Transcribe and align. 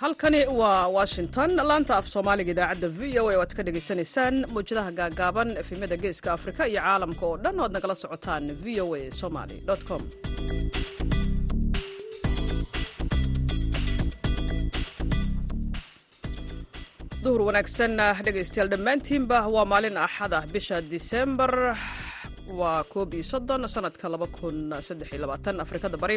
halkani 0.00 0.40
waa 0.60 0.88
washington. 0.96 1.50
Laanta 1.68 1.94
af 2.00 2.06
soomaaliga 2.12 2.52
idaacadda 2.54 2.88
v 2.98 3.18
o 3.22 3.24
a 3.30 3.36
o 3.36 3.40
aad 3.42 3.52
ka 3.56 3.62
dhagaysanaysaan 3.66 4.36
mawjadaha 4.54 4.90
gaagaaban 5.00 5.50
efemyada 5.62 5.96
geeska 6.04 6.28
afrika 6.38 6.62
iyo 6.70 6.80
caalamka 6.86 7.24
oo 7.28 7.36
dhan 7.44 7.60
oad 7.62 7.72
nagala 7.76 7.94
socotaan 8.02 8.44
v 8.64 8.80
o 8.84 8.86
a 8.98 9.00
somaly 9.20 9.56
com. 9.88 10.02
Duhur 17.24 17.40
wanaagsan 17.48 17.92
dhegaystayaal 18.26 18.70
dhammaantiinba 18.72 19.38
waa 19.54 19.64
maalin 19.72 19.96
axad 20.06 20.32
ah 20.38 20.44
bisha 20.54 20.76
disembar 20.92 21.52
waa 22.60 22.80
koob 22.92 23.10
iyo 23.18 23.24
soddon 23.32 23.62
sanadka 23.74 24.06
laba 24.12 24.26
kun 24.36 24.58
saddex 24.86 25.08
iyo 25.12 25.20
labaatan 25.26 25.56
afrikada 25.64 25.96
bari 26.02 26.16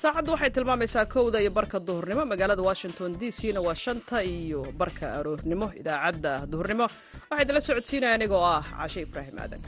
saacaddu 0.00 0.30
waxay 0.34 0.50
tilmaamaysaa 0.56 1.06
kowda 1.14 1.38
iyo 1.42 1.50
barka 1.58 1.78
duhurnimo. 1.88 2.22
Magaalada 2.32 2.62
washington 2.70 3.10
d 3.20 3.30
c 3.38 3.52
na 3.54 3.60
waa 3.66 3.74
shanta 3.84 4.18
iyo 4.36 4.60
barka 4.80 5.06
aroornimo 5.18 5.66
idaacadda 5.80 6.32
duhurnimo. 6.52 6.86
Waxaa 7.30 7.42
idinla 7.44 7.60
socodsiinaya 7.68 8.14
anigoo 8.18 8.44
ah 8.54 8.62
caashe 8.76 9.00
ibraahim 9.06 9.36
aadan. 9.42 9.62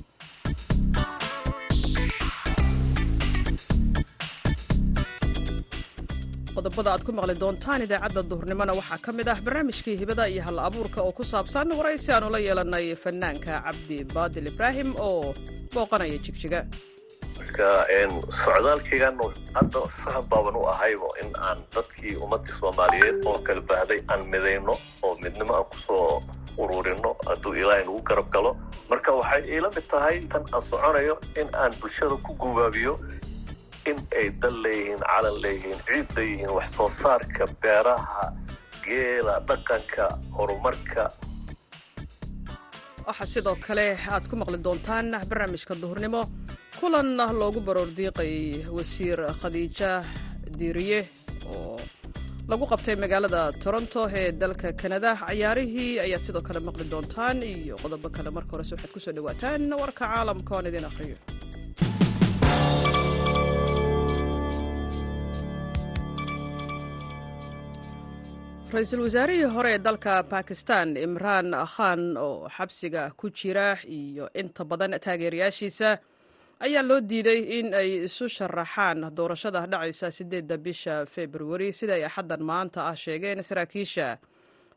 Qodobada 6.54 6.88
aad 6.94 7.02
ku 7.06 7.12
maqli 7.18 7.34
doontaan 7.42 7.80
idaacadda 7.86 8.22
duhurnimona 8.30 8.72
waxaa 8.80 8.98
ka 9.04 9.10
mid 9.18 9.28
ah 9.32 9.38
barnaamijkii 9.46 9.96
hibada 10.00 10.24
iyo 10.32 10.42
hal 10.46 10.58
abuurka 10.68 11.00
oo 11.06 11.12
ku 11.18 11.22
saabsan 11.32 11.68
waraysi 11.78 12.10
aanu 12.14 12.28
la 12.34 12.38
yeelanay 12.46 12.86
fanaanka 13.04 13.52
cabdi 13.66 13.98
baadil 14.14 14.46
ibraahim 14.52 14.90
oo 15.08 15.34
booqanaya 15.74 16.18
jigjiga 16.24 16.60
marka 17.54 18.10
socdaalkaygan 18.44 19.18
hadda 19.54 19.80
faham 20.02 20.24
baaban 20.30 20.56
u 20.56 20.66
ahaybo 20.66 21.08
in 21.22 21.30
aan 21.38 21.58
dadkii 21.74 22.16
ummadii 22.16 22.52
soomaaliyeed 22.60 23.24
oo 23.26 23.38
kala 23.46 23.60
baahday 23.60 24.00
aan 24.08 24.26
midayno 24.30 24.74
oo 25.02 25.14
midnimo 25.22 25.54
aan 25.54 25.64
ku 25.70 25.78
soo 25.78 26.22
ururino 26.58 27.14
hadduu 27.26 27.52
ilaahay 27.54 27.84
nagu 27.84 28.02
garab 28.02 28.28
galo. 28.34 28.56
Marka 28.90 29.12
waxay 29.12 29.42
iila 29.54 29.70
mid 29.76 29.86
tahay 29.90 30.20
tan 30.32 30.42
aan 30.52 30.62
soconayo 30.62 31.18
in 31.40 31.48
aan 31.54 31.72
bulshada 31.80 32.16
ku 32.26 32.34
gubaabiyo 32.34 32.96
in 33.86 33.98
ay 34.18 34.30
dal 34.42 34.56
leeyihiin 34.62 34.98
calan 35.06 35.36
leeyihiin 35.42 35.78
ciid 35.86 36.08
leeyihiin 36.16 36.50
wax 36.50 36.74
soo 36.76 36.88
saarka 36.90 37.46
beeraha 37.62 38.32
geela 38.84 39.38
dhaqanka 39.48 40.08
horumarka 40.36 41.06
waxaa 43.06 43.26
sidoo 43.34 43.56
kale 43.66 43.86
aad 44.14 44.24
ku 44.30 44.34
maqli 44.40 44.58
doontaan 44.66 45.06
barnaamijka 45.30 45.74
duhurnimo. 45.82 46.22
Kulan 46.80 47.08
loogu 47.40 47.60
baroordiiqay 47.68 48.34
wasiir 48.76 49.18
khadiija 49.40 49.90
diiriye 50.58 51.00
oo 51.54 51.78
lagu 52.50 52.64
qabtay 52.72 52.96
magaalada 53.02 53.40
toronto 53.62 54.00
ee 54.20 54.32
dalka 54.40 54.68
kanada 54.80 55.10
cayaarihii 55.20 55.92
ayaad 56.04 56.22
sidoo 56.26 56.42
kale 56.48 56.60
maqli 56.68 56.84
doontaan 56.92 57.38
iyo 57.52 57.74
qodobo 57.82 58.08
kale 58.16 58.30
marka 58.36 58.50
horese 58.54 58.72
waxaad 58.74 58.92
ku 58.94 59.00
soo 59.04 59.12
dhowaataan 59.16 59.62
warka 59.82 60.04
caalamka. 60.12 60.50
Oon 60.56 60.66
idin 60.70 60.84
akhriyo 60.90 61.16
ra'iisul 68.74 69.00
wasaarihii 69.06 69.44
hore 69.54 69.70
ee 69.74 69.78
dalka 69.86 70.14
bakistan 70.22 70.96
imraan 70.96 71.50
khan 71.74 72.16
oo 72.16 72.48
xabsiga 72.56 73.10
ku 73.16 73.26
jira 73.30 73.68
iyo 73.98 74.28
inta 74.40 74.64
badan 74.64 74.92
taageerayaashiisa 75.04 75.90
ayaa 76.64 76.82
loo 76.88 77.00
diiday 77.10 77.40
in 77.58 77.74
ay 77.74 77.90
isu 78.06 78.28
sharaxaan. 78.36 78.98
Doorashada 79.16 79.66
dhacaysa 79.66 80.10
sideedda 80.10 80.56
bisha 80.58 81.06
februari 81.14 81.72
sida 81.72 81.94
ay 81.94 82.04
axaddan 82.04 82.42
maanta 82.50 82.80
ah 82.90 82.96
sheegeen 82.96 83.42
saraakiisha. 83.48 84.18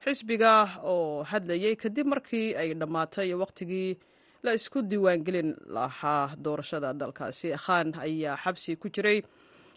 Xisbiga 0.03 0.53
oo 0.84 1.24
hadlayay 1.24 1.75
kadib 1.75 2.06
markii 2.14 2.56
ay 2.62 2.69
dhammaatay 2.79 3.34
wakhtigii 3.41 3.97
la 4.44 4.52
isku 4.53 4.81
diiwaangelin 4.90 5.50
lahaa 5.75 6.35
doorashada 6.46 6.94
dalkaasi. 6.94 7.50
Khan 7.66 7.88
ayaa 8.06 8.38
xabsi 8.44 8.75
ku 8.81 8.88
jiray 8.90 9.19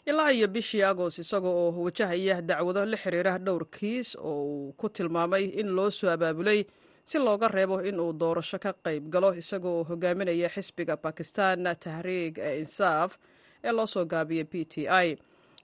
ilaa 0.06 0.30
iyo 0.32 0.48
bishii 0.48 0.82
agost 0.82 1.18
isaga 1.18 1.48
oo 1.48 1.70
wajahaya 1.84 2.42
dacwado 2.42 2.84
la 2.86 2.96
xiriira 2.96 3.38
dhowr 3.38 3.64
kiis 3.70 4.16
oo 4.16 4.44
uu 4.44 4.72
ku 4.72 4.88
tilmaamay 4.88 5.44
in 5.44 5.68
loo 5.76 5.90
soo 5.90 6.10
abaabulay 6.10 6.64
si 7.04 7.18
looga 7.18 7.48
reebo 7.48 7.82
in 7.82 8.00
uu 8.00 8.12
doorasho 8.12 8.58
ka 8.58 8.72
qayb 8.84 9.08
galo 9.10 9.34
isaga 9.34 9.68
oo 9.68 9.84
hogaaminaya 9.84 10.48
xisbiga 10.48 10.96
bakistan 10.96 11.64
tahriig 11.84 12.38
ee 12.38 12.58
insaaf 12.60 13.18
ee 13.64 13.72
loo 13.72 13.86
soo 13.86 14.04
gaabiyay 14.04 14.44
p 14.44 14.64
t 14.64 14.74
i. 14.88 15.16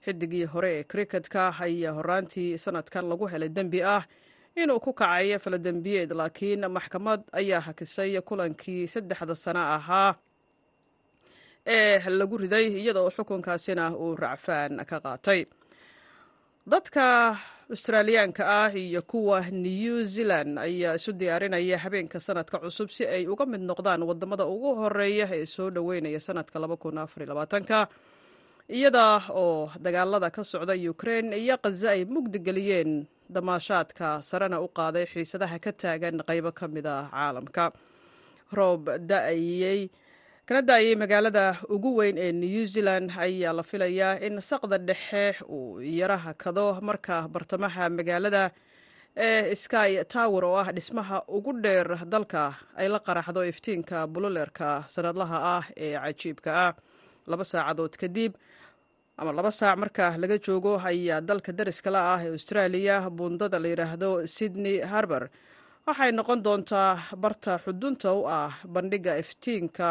Xidigii 0.05 0.45
hore 0.45 0.71
ee 0.79 0.83
kriketka 0.83 1.53
ayaa 1.59 1.93
horaantii 1.97 2.57
sanadkan 2.57 3.09
lagu 3.09 3.25
helay 3.27 3.49
dembi 3.49 3.81
ah 3.83 4.03
inuu 4.55 4.79
ku 4.79 4.93
kacayo 4.93 5.39
faladembiyeed 5.39 6.11
laakiin 6.19 6.67
maxkamad 6.69 7.21
ayaa 7.31 7.59
hakisay 7.67 8.21
kulankii 8.21 8.87
saddexda 8.87 9.35
sano 9.35 9.59
ahaa 9.59 10.15
ee 11.67 11.99
lagu 12.19 12.35
riday 12.43 12.65
iyada 12.81 13.01
oo 13.05 13.11
xukunkaasina 13.17 13.85
uu 14.03 14.15
racfaan 14.23 14.73
ka 14.89 14.97
qaatay. 15.05 15.41
Dadka 16.67 17.35
australiyaanka 17.71 18.43
ah 18.43 18.71
iyo 18.75 19.01
kuwa 19.01 19.39
new 19.51 20.03
zealand 20.03 20.59
ayaa 20.59 20.95
isu 20.99 21.11
diyaarinaya 21.19 21.77
habeenka 21.83 22.19
sanadka 22.19 22.59
cusub 22.63 22.89
si 22.91 23.03
ay 23.07 23.23
uga 23.27 23.45
mid 23.45 23.61
noqdaan 23.69 24.03
waddamada 24.09 24.45
ugu 24.53 24.75
horreeya 24.79 25.27
ee 25.35 25.45
soo 25.45 25.69
dhoweynaya 25.75 26.19
sanadka 26.19 26.59
ka 27.69 27.87
iyada 28.77 29.05
oo 29.31 29.71
dagaalada 29.79 30.29
ka 30.35 30.43
socda 30.43 30.75
ukrain 30.91 31.31
iyo 31.33 31.55
khaza 31.63 31.89
ay 31.95 32.01
mugdi 32.05 32.39
geliyeen 32.39 33.07
damaashaadka 33.35 34.07
sarena 34.29 34.59
u 34.59 34.67
qaaday 34.67 35.05
xiisadaha 35.11 35.57
ka 35.65 35.71
taagan 35.71 36.19
qaybo 36.27 36.51
ka 36.51 36.67
mid 36.67 36.85
a 36.85 37.07
caalamka. 37.11 37.65
Roob 38.57 38.83
da'ayey 39.09 39.89
kana 40.47 40.61
da'ayay 40.67 40.95
magaalada 41.01 41.45
ugu 41.75 41.89
weyn 41.99 42.17
ee 42.25 42.31
new 42.31 42.63
zealand 42.73 43.11
ayaa 43.25 43.53
la 43.57 43.63
filayaa 43.71 44.19
in 44.27 44.35
saqda 44.49 44.77
dhexe 44.89 45.25
uu 45.49 45.81
yaraha 45.99 46.33
kado. 46.43 46.67
Marka 46.87 47.27
bartamaha 47.33 47.89
magaalada 47.97 48.43
ee 49.25 49.55
sky 49.63 49.91
tower 50.13 50.43
oo 50.49 50.55
ah 50.63 50.71
dhismaha 50.77 51.17
ugu 51.37 51.51
dheer 51.63 51.87
dalka 52.13 52.43
ay 52.79 52.87
la 52.93 52.99
qaraxdo 53.07 53.41
iftiinka 53.51 54.07
bululeerka 54.13 54.69
sanadlaha 54.93 55.37
ah 55.57 55.65
ee 55.85 55.93
cajiibka 56.03 56.51
ah. 56.67 56.73
Laba 57.31 57.43
saacadood 57.51 57.93
kadib 58.01 58.31
ama 59.19 59.31
laba 59.37 59.51
saac 59.59 59.75
marka 59.83 60.05
laga 60.21 60.37
joogo 60.45 60.73
ayaa 60.89 61.19
dalka 61.29 61.51
dariskala 61.59 61.99
ah 62.15 62.19
ee 62.25 62.31
australia 62.37 62.95
buundada 63.17 63.59
la 63.63 63.67
yidhaahdo 63.73 64.09
sydney 64.35 64.77
harbor 64.91 65.23
waxay 65.87 66.11
noqon 66.19 66.39
doontaa 66.45 66.91
barta 67.23 67.53
xudunta 67.65 68.09
u 68.15 68.21
ah 68.39 68.53
bandhiga 68.75 69.13
iftiinka 69.23 69.89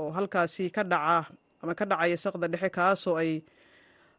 oo 0.00 0.10
halkaasi 0.16 0.70
ka 0.70 0.82
dhaca 0.84 1.26
ama 1.62 1.74
ka 1.74 1.84
dhacaya 1.90 2.16
saqda 2.16 2.46
dhexe 2.52 2.70
kaasoo 2.70 3.16
ay 3.22 3.42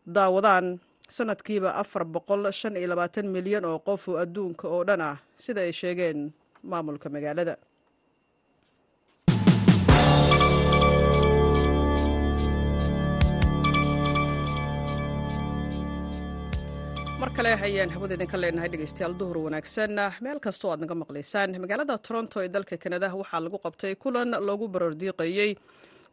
daawadaan 0.06 0.80
sanadkiiba 1.10 1.76
afar 1.82 2.04
boqol 2.06 2.44
shan 2.52 2.76
iyo 2.80 2.88
labaatan 2.92 3.28
milyan 3.36 3.66
oo 3.66 3.80
qof 3.80 4.08
oo 4.12 4.18
adduunka 4.24 4.68
oo 4.68 4.84
dhan 4.84 5.02
ah. 5.02 5.18
Sida 5.38 5.62
ay 5.62 5.72
sheegeen 5.72 6.32
maamulka 6.64 7.10
magaalada 7.10 7.56
mar 17.24 17.32
kale 17.38 17.52
ayaan 17.68 17.90
hawada 17.96 18.16
idinka 18.18 18.38
leenahay 18.42 18.70
dhegeystayaal 18.74 19.14
duhur 19.20 19.38
wanaagsan. 19.46 19.92
Meel 20.26 20.40
kastoo 20.46 20.72
aad 20.74 20.80
naga 20.84 20.96
maqlaysaan 21.02 21.52
magaalada 21.64 21.96
toronto 22.08 22.38
ee 22.44 22.50
dalka 22.56 22.76
kanada 22.84 23.08
waxaa 23.22 23.40
lagu 23.46 23.58
qabtay 23.66 23.94
kulan 24.04 24.30
loogu 24.48 24.66
baroordiiqayey 24.74 25.52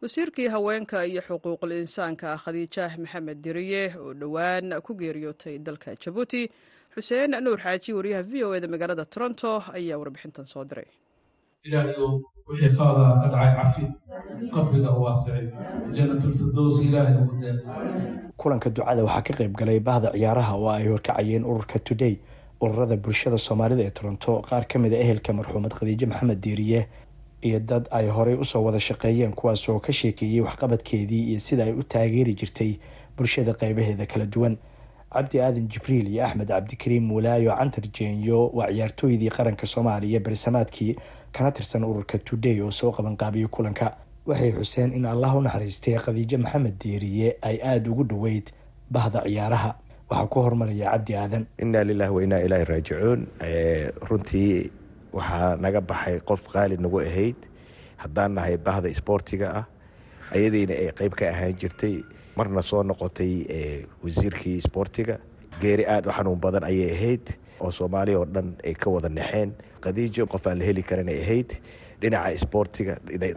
wasiirkii 0.03 0.47
haweenka 0.55 0.97
iyo 1.11 1.21
xuquuqul 1.27 1.71
insaanka 1.83 2.29
khadiija 2.43 2.85
maxamed 3.03 3.37
diriye 3.45 3.83
oo 4.03 4.13
dhowaan 4.21 4.65
ku 4.85 4.91
geeriyootay 5.01 5.55
dalka 5.67 5.89
jabuuti. 6.03 6.41
Xuseen 6.95 7.31
nuur 7.45 7.59
xaaji 7.65 7.91
wariyaha 7.97 8.23
v 8.31 8.33
o 8.47 8.53
eda 8.57 8.67
magaalada 8.73 9.05
toronto 9.13 9.51
ayaa 9.77 9.97
warbixintan 10.01 10.45
soo 10.53 10.63
diray 10.69 10.87
wixii 12.51 12.77
qaada 12.77 13.03
ka 13.21 13.27
dhacay 13.33 13.53
cafi 13.57 13.83
qabriga 14.53 14.91
waasicay 15.03 15.45
jannatulfirdows 15.95 16.81
ilaahay 16.85 17.15
ugu 17.23 17.35
dee 17.41 17.53
kulanka 18.37 18.69
ducada 18.69 19.03
waxaa 19.03 19.21
ka 19.27 19.33
qayb 19.39 19.53
galay 19.59 19.79
bahda 19.79 20.11
ciyaaraha 20.11 20.53
oo 20.57 20.69
ay 20.69 20.87
horkacayeen 20.87 21.43
ururka 21.45 21.79
today 21.79 22.15
ururada 22.61 22.95
bulshada 22.97 23.37
soomaalida 23.37 23.83
ee 23.83 23.89
toronto 23.91 24.41
qaar 24.49 24.65
ka 24.67 24.79
mid 24.79 24.93
a 24.93 24.97
ehelka 25.05 25.33
marxuumad 25.33 25.73
khadiijo 25.73 26.07
maxamed 26.07 26.39
diiriye 26.41 26.87
iyo 27.41 27.59
dad 27.59 27.87
ay 27.91 28.07
horey 28.07 28.35
u 28.35 28.45
soo 28.45 28.63
wada 28.63 28.79
shaqeeyeen 28.79 29.33
kuwaas 29.33 29.69
oo 29.69 29.79
ka 29.79 29.93
sheekeeyey 29.93 30.41
waxqabadkeedii 30.41 31.23
iyo 31.31 31.39
sida 31.39 31.63
ay 31.63 31.73
u 31.73 31.83
taageeri 31.83 32.33
jirtay 32.33 32.71
bulshada 33.17 33.53
qeybaheeda 33.53 34.05
kala 34.05 34.25
duwan 34.25 34.57
cabdi 35.13 35.41
aadan 35.41 35.67
jibriil 35.67 36.07
iyo 36.07 36.25
axmed 36.25 36.47
cabdikariim 36.47 37.03
mulaayo 37.11 37.55
cantar 37.59 37.83
jeenyo 37.97 38.47
waa 38.53 38.67
ciyaartooydii 38.71 39.29
qaranka 39.29 39.65
soomaaliya 39.67 40.19
bersamaadkii 40.19 40.95
kana 41.33 41.51
tirsan 41.51 41.83
ururka 41.83 42.17
today 42.19 42.61
oo 42.61 42.71
soo 42.71 42.91
qabanqaabiyey 42.91 43.47
kulanka. 43.47 43.95
Waxay 44.27 44.51
xuseen 44.51 44.93
in 44.93 45.05
allah 45.05 45.35
u 45.35 45.41
naxariistay 45.41 45.97
khadiijo 45.97 46.37
maxamed 46.37 46.75
diiriye 46.79 47.37
ay 47.41 47.57
aada 47.63 47.89
ugu 47.91 48.03
dhoweyd 48.03 48.51
bahda 48.91 49.21
ciyaaraha. 49.25 49.71
Waxaa 50.09 50.27
ku 50.27 50.39
hormaraya 50.41 50.91
cabdi 50.91 51.15
aadan. 51.15 51.45
Inaa 51.59 51.83
lilahi 51.83 52.11
wa 52.11 52.23
inaa 52.23 52.39
ilaahi 52.45 52.65
raajicuun. 52.65 53.27
Runtii 54.09 54.69
waxaa 55.13 55.55
naga 55.55 55.81
baxay 55.81 56.19
qof 56.19 56.47
qaali 56.53 56.77
nagu 56.77 56.99
ahayd. 56.99 57.35
Haddaan 57.97 58.33
nahay 58.35 58.57
bahda 58.57 58.89
isboortiga 58.89 59.47
ah 59.59 59.65
ayadiina 60.35 60.73
ay 60.73 60.91
qeyb 60.99 61.13
ka 61.15 61.25
ahaan 61.29 61.53
jirtay. 61.59 62.03
Marna 62.35 62.61
soo 62.61 62.83
noqotay 62.83 63.33
wasiirkii 64.03 64.57
isboortiga 64.61 65.17
geeri 65.61 65.85
aad 65.85 66.07
u 66.07 66.11
xanuun 66.11 66.39
badan 66.39 66.63
ayay 66.63 66.91
ahayd 66.95 67.25
oo 67.63 67.71
soomaaliya 67.79 68.19
oo 68.19 68.25
dhan 68.35 68.49
ay 68.65 68.73
ka 68.73 68.89
wada 68.89 69.09
naxeen. 69.09 69.53
Khadiijo 69.83 70.25
qof 70.33 70.47
aan 70.47 70.59
la 70.59 70.65
heli 70.65 70.83
karin 70.83 71.09
ay 71.09 71.19
ahayd. 71.23 71.49
Dhinaca 72.01 72.33
isboortiga 72.33 72.93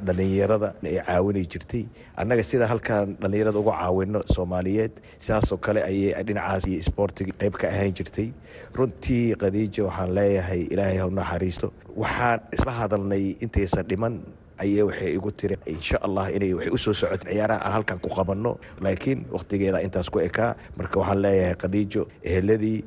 dhallinyarada 0.06 0.69
ay 0.88 0.97
caawinay 1.06 1.44
jirtay. 1.53 1.82
Annaga 2.17 2.43
sida 2.50 2.67
halkaan 2.71 3.17
dhallinyarada 3.21 3.59
uga 3.61 3.75
caawino 3.81 4.21
soomaaliyeed 4.35 4.93
sidaasoo 5.25 5.59
kale 5.67 5.81
ayay 5.85 6.15
dhinacaas 6.29 6.65
iyo 6.71 6.79
isboortiga 6.85 7.32
qeyb 7.41 7.55
ka 7.61 7.67
ahaan 7.69 7.93
jirtay. 7.99 8.29
Runtii 8.79 9.37
khadiijo 9.43 9.82
waxaan 9.88 10.15
leeyahay 10.19 10.62
ilaahay 10.73 10.99
ha 11.03 11.06
u 11.06 11.11
naxariisto. 11.20 11.69
Waxaan 11.97 12.41
isla 12.56 12.73
hadalnay 12.81 13.25
intaysan 13.44 13.85
dhiman 13.91 14.15
ayay 14.62 14.83
waxay 14.89 15.11
igu 15.19 15.31
tiri 15.39 15.56
insha 15.67 15.97
allah 16.06 16.25
inay 16.37 16.53
waxay 16.59 16.73
u 16.77 16.79
soo 16.85 16.95
socoto 17.01 17.27
ciyaaraha 17.31 17.61
aan 17.67 17.73
halkan 17.77 17.99
ku 18.05 18.09
qabanno. 18.17 18.53
Laakiin 18.85 19.21
wakhtigeeda 19.35 19.79
intaas 19.87 20.09
ku 20.11 20.19
ekaa 20.29 20.55
marka 20.79 20.97
waxaan 21.01 21.21
leeyahay 21.25 21.56
khadiijo 21.62 22.03
eheladii 22.29 22.79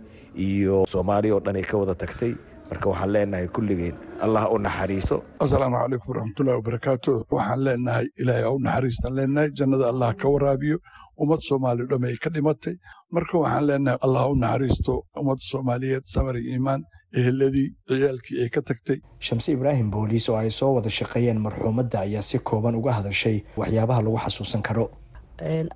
iyo 0.48 0.86
soomaaliya 0.94 1.34
oo 1.36 1.42
dhan 1.46 1.56
ay 1.60 1.64
ka 1.70 1.76
wada 1.82 1.96
tagtay. 1.96 2.34
Marka 2.70 2.86
waxaan 2.92 3.12
leenahay 3.14 3.48
kulligeen 3.56 3.96
allah 4.26 4.44
u 4.54 4.58
naxariisto. 4.60 5.16
Asalaamu 5.40 5.76
calaykum 5.82 6.08
waraxmatullahi 6.14 6.58
wabarakaatu 6.60 7.12
waxaan 7.32 7.60
leenahay 7.66 8.06
ilaahay 8.22 8.44
ha 8.44 8.52
u 8.52 8.60
naxariistan 8.68 9.12
leenahay 9.18 9.50
jannada 9.58 9.86
allah 9.92 10.10
ka 10.22 10.28
waraabiyo 10.34 10.78
ummad 11.22 11.40
soomaaliya 11.50 11.88
dham 11.92 12.04
ay 12.10 12.18
ka 12.24 12.30
dhimatay. 12.36 12.76
Marka 13.16 13.36
waxaan 13.44 13.66
leenahay 13.70 13.98
allah 14.06 14.24
u 14.32 14.36
naxariisto 14.44 14.94
ummadda 15.20 15.44
soomaaliyeed 15.52 16.04
samar 16.14 16.36
iyo 16.38 16.52
iimaan 16.56 16.82
eheladii 17.14 17.74
ciyaalkii 17.88 18.42
ay 18.44 18.50
ka 18.50 18.62
tagtay. 18.62 19.00
Shamse 19.20 19.52
ibraahim 19.54 19.92
booliis 19.92 20.30
oo 20.30 20.36
ay 20.38 20.50
soo 20.50 20.74
wada 20.76 20.90
shaqeeyeen 20.90 21.40
marxuumadda 21.40 22.00
ayaa 22.06 22.22
si 22.22 22.40
kooban 22.40 22.76
uga 22.76 22.92
hadashay 23.00 23.44
waxyaabaha 23.58 24.02
lagu 24.02 24.18
xasuusan 24.18 24.62
karo. 24.62 24.92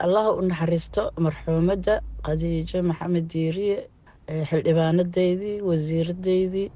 Allah 0.06 0.26
u 0.38 0.42
naxariisto 0.42 1.12
marxuumadda 1.18 2.02
khadiijo 2.26 2.84
maxamed 2.84 3.26
diiriye 3.32 3.78
xildhibaanadeydii 4.50 5.62
wasiiradeydii 5.70 6.68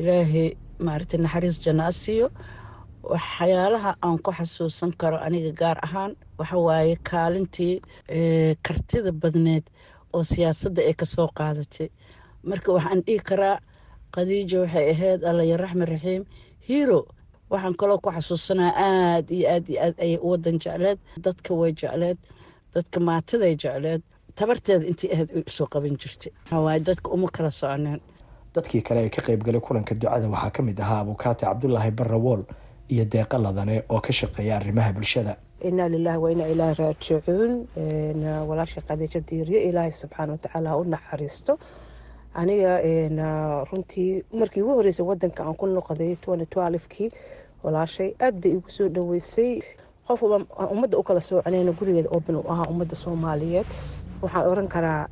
ilaahay 0.00 0.48
maaragtay 0.86 1.20
naxariis 1.20 1.56
janna 1.64 1.86
a 1.86 1.92
siiyo 1.92 2.28
waxyaalaha 3.12 3.90
aan 4.02 4.18
ku 4.24 4.30
xasuusan 4.38 4.92
karo 5.00 5.16
aniga 5.26 5.52
gaar 5.60 5.78
ahaan 5.86 6.12
waxa 6.38 6.56
waaye 6.66 6.96
kaalintii 7.10 7.74
kartida 8.66 9.12
badneed 9.22 9.64
oo 10.14 10.22
siyaasadda 10.24 10.82
ay 10.82 10.94
ka 10.94 11.04
soo 11.06 11.28
qaadatay. 11.38 11.88
Marka 12.48 12.72
waxaan 12.76 13.00
dhihi 13.06 13.20
karaa 13.28 13.58
khadiijo 14.16 14.58
waxay 14.64 14.86
ahayd 14.94 15.20
allaya 15.30 15.56
raxman 15.64 15.88
raxiim 15.94 16.22
hiiro 16.68 17.00
waxaan 17.50 17.74
kaloo 17.80 17.98
ku 18.04 18.10
xasuusanaa 18.16 18.72
aad 18.88 19.26
iyo 19.30 19.46
aad 19.54 19.64
iyo 19.70 19.78
aad 19.86 19.94
ayay 20.04 20.18
u 20.24 20.28
wadan 20.32 20.56
jecleed 20.64 20.98
dadka 21.26 21.50
way 21.60 21.72
jecleed 21.80 22.18
dadka 22.74 22.98
maatiday 23.08 23.54
jecleed. 23.62 24.02
Tabarteeda 24.38 24.84
intii 24.90 25.10
ahayd 25.14 25.30
ay 25.36 25.42
u 25.48 25.50
soo 25.50 25.66
qaban 25.72 25.94
jirtay. 26.02 26.32
Waxawaaye 26.44 26.80
dadka 26.88 27.08
uma 27.16 27.28
kala 27.36 27.50
soconeen 27.50 28.00
dadkii 28.54 28.82
kale 28.86 29.00
ee 29.06 29.08
ka 29.14 29.22
qaybgalay 29.26 29.60
kulanka 29.60 29.94
ducada 29.94 30.28
waxaa 30.34 30.50
ka 30.56 30.62
mid 30.62 30.78
ahaa 30.80 31.00
abukaati 31.04 31.44
cabdulaahi 31.46 31.90
barrawool 31.98 32.42
iyo 32.92 33.04
deeqa 33.04 33.38
ladane 33.38 33.82
oo 33.88 34.00
ka 34.00 34.12
shaqeeya 34.12 34.56
arrimaha 34.56 34.92
bulshada. 34.92 35.36
Inaa 35.68 35.88
lilahi 35.88 36.18
wa 36.24 36.28
inaa 36.32 36.48
ilaahi 36.54 36.74
raajicuun. 36.82 37.52
Walaasha 38.48 38.80
khadiijo 38.88 39.20
diiriye 39.28 39.60
ilaahay 39.68 39.92
subxaana 39.92 40.32
watacaala 40.36 40.68
ha 40.70 40.76
u 40.76 40.84
naxariisto 40.84 41.58
aniga 42.40 42.72
runtii 43.70 44.24
markii 44.38 44.62
ugu 44.62 44.74
horeysay 44.78 45.06
wadanka 45.06 45.42
aan 45.44 45.54
ku 45.56 45.66
noqday 45.66 46.16
kii 46.92 47.10
walaashay 47.64 48.10
aad 48.20 48.34
bay 48.42 48.52
igu 48.52 48.70
soo 48.70 48.88
dhaweysay. 48.88 49.62
Qof 50.06 50.22
ummadda 50.22 50.98
u 50.98 51.02
kala 51.02 51.20
sooconeyna 51.20 51.72
gurigeeda 51.72 52.08
open 52.16 52.36
u 52.36 52.42
ahaa 52.48 52.68
ummadda 52.70 52.94
soomaaliyeed. 52.96 53.66
Waxaan 54.22 54.46
oran 54.52 54.68
karaa 54.68 55.08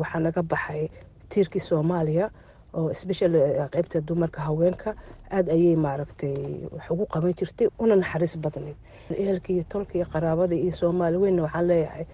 waxaa 0.00 0.20
naga 0.20 0.42
baxay 0.42 0.88
tiirkii 1.28 1.60
soomaaliya 1.60 2.30
oo 2.74 2.92
special 2.94 3.32
qeybta 3.72 4.00
dumarka 4.00 4.40
haweenka. 4.42 4.94
Aad 5.30 5.48
ayay 5.48 5.76
maaragtay 5.76 6.34
wax 6.72 6.90
ugu 6.90 7.06
qaban 7.06 7.32
jirtay 7.38 7.68
una 7.78 7.94
naxariis 7.96 8.36
badnayd. 8.42 8.76
Ehelka 9.10 9.52
iyo 9.52 9.62
tolka 9.68 9.94
iyo 9.98 10.06
qaraabada 10.12 10.54
iyo 10.56 10.72
soomaali 10.72 11.16
weynna 11.16 11.42
waxaan 11.42 11.66
leeyahay 11.68 12.04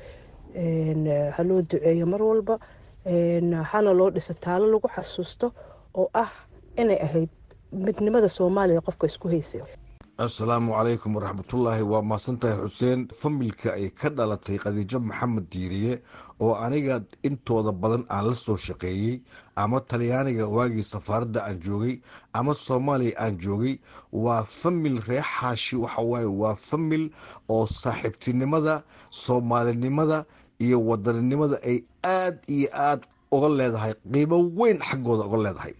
haloo 1.37 1.63
duceeyo 1.63 2.07
mar 2.07 2.23
walba 2.23 2.59
hana 3.05 3.93
loo 3.93 4.11
dhisa 4.11 4.35
taalo 4.35 4.67
lagu 4.73 4.89
xasuusto 4.89 5.53
oo 5.95 6.09
ah 6.15 6.31
inay 6.77 6.99
ahayd 7.07 7.29
midnimada 7.73 8.29
soomaaliya 8.29 8.81
qofka 8.81 9.07
isku 9.07 9.29
haysay 9.29 9.63
assalaamu 10.19 10.73
calaykum 10.73 11.17
waraxmatullaahi. 11.17 11.83
Waa 11.83 12.03
mahadsantahay 12.03 12.57
xuseen. 12.63 13.09
Familka 13.11 13.73
ay 13.75 13.91
ka 13.91 14.09
dhalatay 14.11 14.59
khadiijo 14.63 15.01
maxamed 15.01 15.51
diiriye 15.51 16.03
oo 16.41 16.55
aniga 16.55 17.03
intooda 17.27 17.73
badan 17.73 18.05
aan 18.09 18.25
la 18.31 18.35
soo 18.35 18.57
shaqeeyey 18.57 19.21
ama 19.57 19.81
talyaaniga 19.81 20.47
waagii 20.47 20.83
safaaradda 20.83 21.43
aan 21.45 21.59
joogay 21.61 21.99
ama 22.33 22.55
soomaaliya 22.55 23.19
aan 23.19 23.35
joogay 23.39 23.75
waa 24.13 24.43
famil 24.47 25.01
reer 25.09 25.23
xaashi 25.41 25.77
waxawaaye 25.77 26.27
waa 26.43 26.55
famil 26.55 27.11
oo 27.49 27.67
saaxiibtinimada 27.67 28.83
soomaalinimada 29.11 30.25
iyo 30.59 30.81
wadaninimada 30.87 31.59
ay 31.63 31.79
aad 32.05 32.39
iyo 32.49 32.69
aad 32.73 33.01
uga 33.33 33.49
leedahay 33.49 33.93
qiimo 34.13 34.37
weyn 34.57 34.79
xaggooda 34.79 35.25
uga 35.27 35.37
leedahay. 35.45 35.75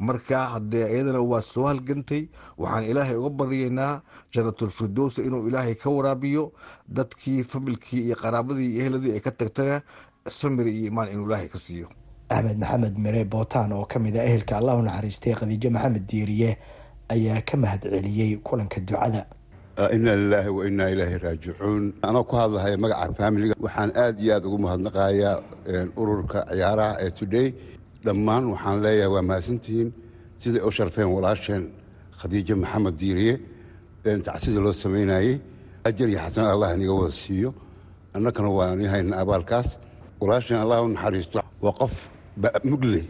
Marka 0.00 0.38
haddee 0.56 0.86
iyadana 0.94 1.20
waa 1.20 1.42
soo 1.42 1.66
halgantay 1.66 2.28
waxaan 2.58 2.84
ilaahay 2.90 3.16
uga 3.16 3.30
baryaynaa 3.30 4.00
jannatul 4.32 4.70
firdowsa 4.70 5.22
inuu 5.22 5.48
ilaahay 5.48 5.74
ka 5.74 5.90
waraabiyo 5.90 6.52
dadkii 6.88 7.42
familkii 7.44 8.00
iyo 8.06 8.16
qaraabadii 8.16 8.70
iyo 8.74 8.84
ehladii 8.86 9.12
ay 9.12 9.20
ka 9.20 9.30
tagtana 9.30 9.82
samir 10.28 10.68
iyo 10.68 10.86
imaan 10.88 11.08
inuu 11.12 11.26
ilaahay 11.26 11.48
ka 11.48 11.58
siiyo. 11.58 11.88
Axmed 12.28 12.58
maxamed 12.58 12.96
mere 12.98 13.24
bootaan 13.24 13.72
oo 13.72 13.84
ka 13.84 13.98
mid 13.98 14.16
a 14.16 14.24
ehelka 14.24 14.56
allah 14.56 14.82
naxariistay 14.82 15.34
khadiijo 15.34 15.70
maxamed 15.70 16.06
diiriye 16.08 16.58
ayaa 17.08 17.40
ka 17.42 17.56
mahad 17.56 17.82
celiyey 17.82 18.36
kulanka 18.40 18.80
ducada 18.80 19.26
inaa 19.96 20.16
lilaahi 20.22 20.48
wa 20.58 20.62
ilaahi 20.66 21.18
raajicuun. 21.24 21.84
Anoo 22.08 22.24
ku 22.24 22.34
hadlahaya 22.36 22.76
magaca 22.84 23.12
faamiliga 23.18 23.54
waxaan 23.66 23.90
aad 24.02 24.16
iyo 24.22 24.32
aad 24.36 24.44
ugu 24.48 24.58
mahadnaqayaa 24.64 25.36
ururka 26.00 26.38
ciyaaraha 26.52 26.92
ee 27.04 27.10
today. 27.18 27.48
Dhammaan 28.04 28.44
waxaan 28.52 28.78
leeyahay 28.84 29.10
waa 29.14 29.22
mahadsantihiin. 29.30 29.88
Siday 30.42 30.62
u 30.68 30.70
sharfeen 30.76 31.08
walaasheen 31.16 31.62
khadiijo 32.20 32.54
maxamed 32.62 32.94
diiriye. 33.00 33.34
Tacsida 34.26 34.60
loo 34.64 34.72
samaynayey 34.72 35.40
ajar 35.88 36.08
iyo 36.12 36.18
xasanad 36.24 36.50
allah 36.54 36.68
inaga 36.76 36.92
wada 37.00 37.12
siiyo. 37.22 37.50
Annakana 38.14 38.48
waan 38.58 38.80
hayna 38.94 39.14
abaalkaas. 39.22 39.68
Walaasheen 40.20 40.60
allah 40.64 40.78
u 40.84 40.88
naxariisto. 40.94 41.40
Waa 41.64 41.72
qof 41.80 41.94
mugle 42.64 43.02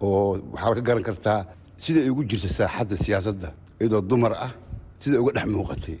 oo 0.00 0.38
waxaa 0.52 0.74
ka 0.74 0.80
garan 0.88 1.02
kartaa 1.08 1.40
siday 1.82 2.08
ugu 2.10 2.22
jirta 2.30 2.48
saaxadda 2.58 2.96
siyaasadda 3.04 3.48
iyadoo 3.80 4.00
dumar 4.10 4.32
ah 4.46 4.52
sida 5.00 5.20
uga 5.22 5.32
dhex 5.36 5.46
muuqatay. 5.54 5.96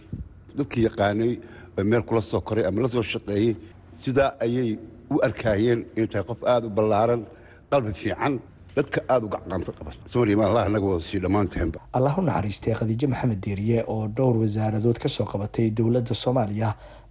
Dadkii 0.58 0.84
yaqaanay 0.88 1.32
oo 1.78 1.84
meel 1.84 2.02
kula 2.08 2.22
soo 2.22 2.40
koray 2.40 2.64
ama 2.68 2.82
la 2.82 2.88
soo 2.88 3.02
shaqeeyey 3.02 3.56
sidaa 4.02 4.30
ayay 4.44 4.78
u 5.10 5.16
arkaayeen 5.26 5.80
inay 5.96 6.08
tahay 6.12 6.24
qof 6.30 6.40
aada 6.52 6.66
u 6.66 6.70
ballaaran 6.70 7.22
qalbi 7.70 7.92
fiican 8.00 8.34
dadka 8.76 9.00
aada 9.12 9.24
uga 9.26 9.38
qaanto 9.50 9.72
qaban 9.78 9.94
somaliya 10.12 10.44
allah 10.48 10.64
naga 10.74 10.86
wada 10.90 11.04
sii 11.08 11.20
dhammaanteenba 11.24 11.78
allah 11.96 12.12
u 12.18 12.22
naxariistay 12.28 12.74
khadiijo 12.78 13.06
maxamed 13.12 13.40
diiriye 13.44 13.78
oo 13.92 14.08
dhowr 14.16 14.36
wasaaradood 14.42 14.98
ka 15.02 15.08
soo 15.08 15.24
qabatay 15.32 15.70
dowladda 15.78 16.14
soomaaliya 16.14 16.68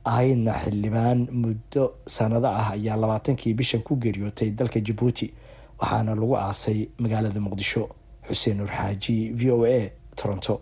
ahaydna 0.10 0.52
xildhibaan 0.64 1.20
muddo 1.42 1.84
sanado 2.16 2.48
ah 2.48 2.68
ayaa 2.78 2.98
labaatankii 3.04 3.54
bishan 3.60 3.82
ku 3.88 3.96
geeriyootay 4.04 4.50
dalka 4.60 4.80
jabuuti 4.88 5.28
waxaana 5.80 6.12
lagu 6.16 6.36
aasay 6.38 6.80
magaalada 7.04 7.40
muqdisho. 7.40 7.84
Xuseen 8.28 8.58
nur 8.58 8.70
xaaji 8.78 9.16
v 9.40 9.42
o 9.52 9.66
a 9.66 9.92
toronto 10.16 10.62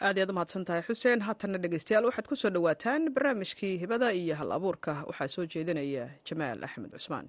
aad 0.00 0.16
iyaad 0.18 0.30
u 0.30 0.34
mahadsan 0.34 0.64
tahay. 0.64 0.82
Xuseen 0.82 1.20
haatanna 1.22 1.58
dhegeystayaal 1.58 2.04
waxaad 2.08 2.26
ku 2.28 2.36
soo 2.36 2.50
dhowaataan 2.50 3.12
barnaamijkii 3.14 3.78
hibada 3.78 4.12
iyo 4.12 4.34
hal 4.34 4.52
abuurka. 4.52 5.04
Waxaa 5.06 5.28
soo 5.28 5.46
jeedinaya 5.46 6.08
jamaal 6.24 6.64
axmed 6.64 6.90
cusmaan. 6.92 7.26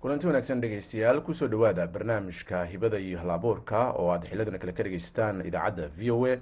Kulanti 0.00 0.26
wanaagsan 0.26 0.60
dhegeystayaal 0.60 1.20
ku 1.22 1.34
soo 1.34 1.48
dhowaada 1.48 1.86
barnaamijka 1.86 2.64
hibada 2.64 2.98
iyo 2.98 3.18
hal 3.18 3.30
abuurka 3.30 3.90
oo 3.92 4.10
aad 4.12 4.24
xiladana 4.28 4.58
kale 4.58 4.72
ka 4.72 4.82
dhegeysataan 4.82 5.46
idaacadda 5.46 5.88
v 5.98 6.10
o 6.10 6.26
a. 6.26 6.36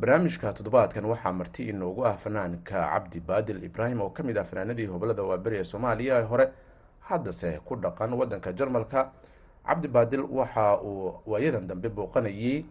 Barnaamijka 0.00 0.52
toddobaadkan 0.52 1.04
waxaa 1.04 1.32
marti 1.32 1.68
inoogu 1.68 2.04
ah 2.06 2.16
fanaanka 2.16 2.78
cabdi 2.94 3.20
baadil 3.20 3.64
ibraahim 3.64 4.00
oo 4.00 4.10
ka 4.10 4.22
mid 4.22 4.38
ah 4.38 4.44
fanaanadii 4.44 4.86
hobolada 4.86 5.22
waaberi 5.22 5.56
ee 5.58 5.64
soomaaliya 5.64 6.20
ee 6.20 6.24
hore 6.24 6.46
haddase 7.00 7.58
ku 7.64 7.76
dhaqan 7.76 8.12
wadanka 8.14 8.52
jarmalka. 8.52 9.12
Cabdi 9.66 9.88
baadil 9.88 10.20
waxa 10.30 10.78
uu 10.82 11.14
waayadan 11.26 11.66
dambe 11.66 11.88
booqanayay 11.88 12.64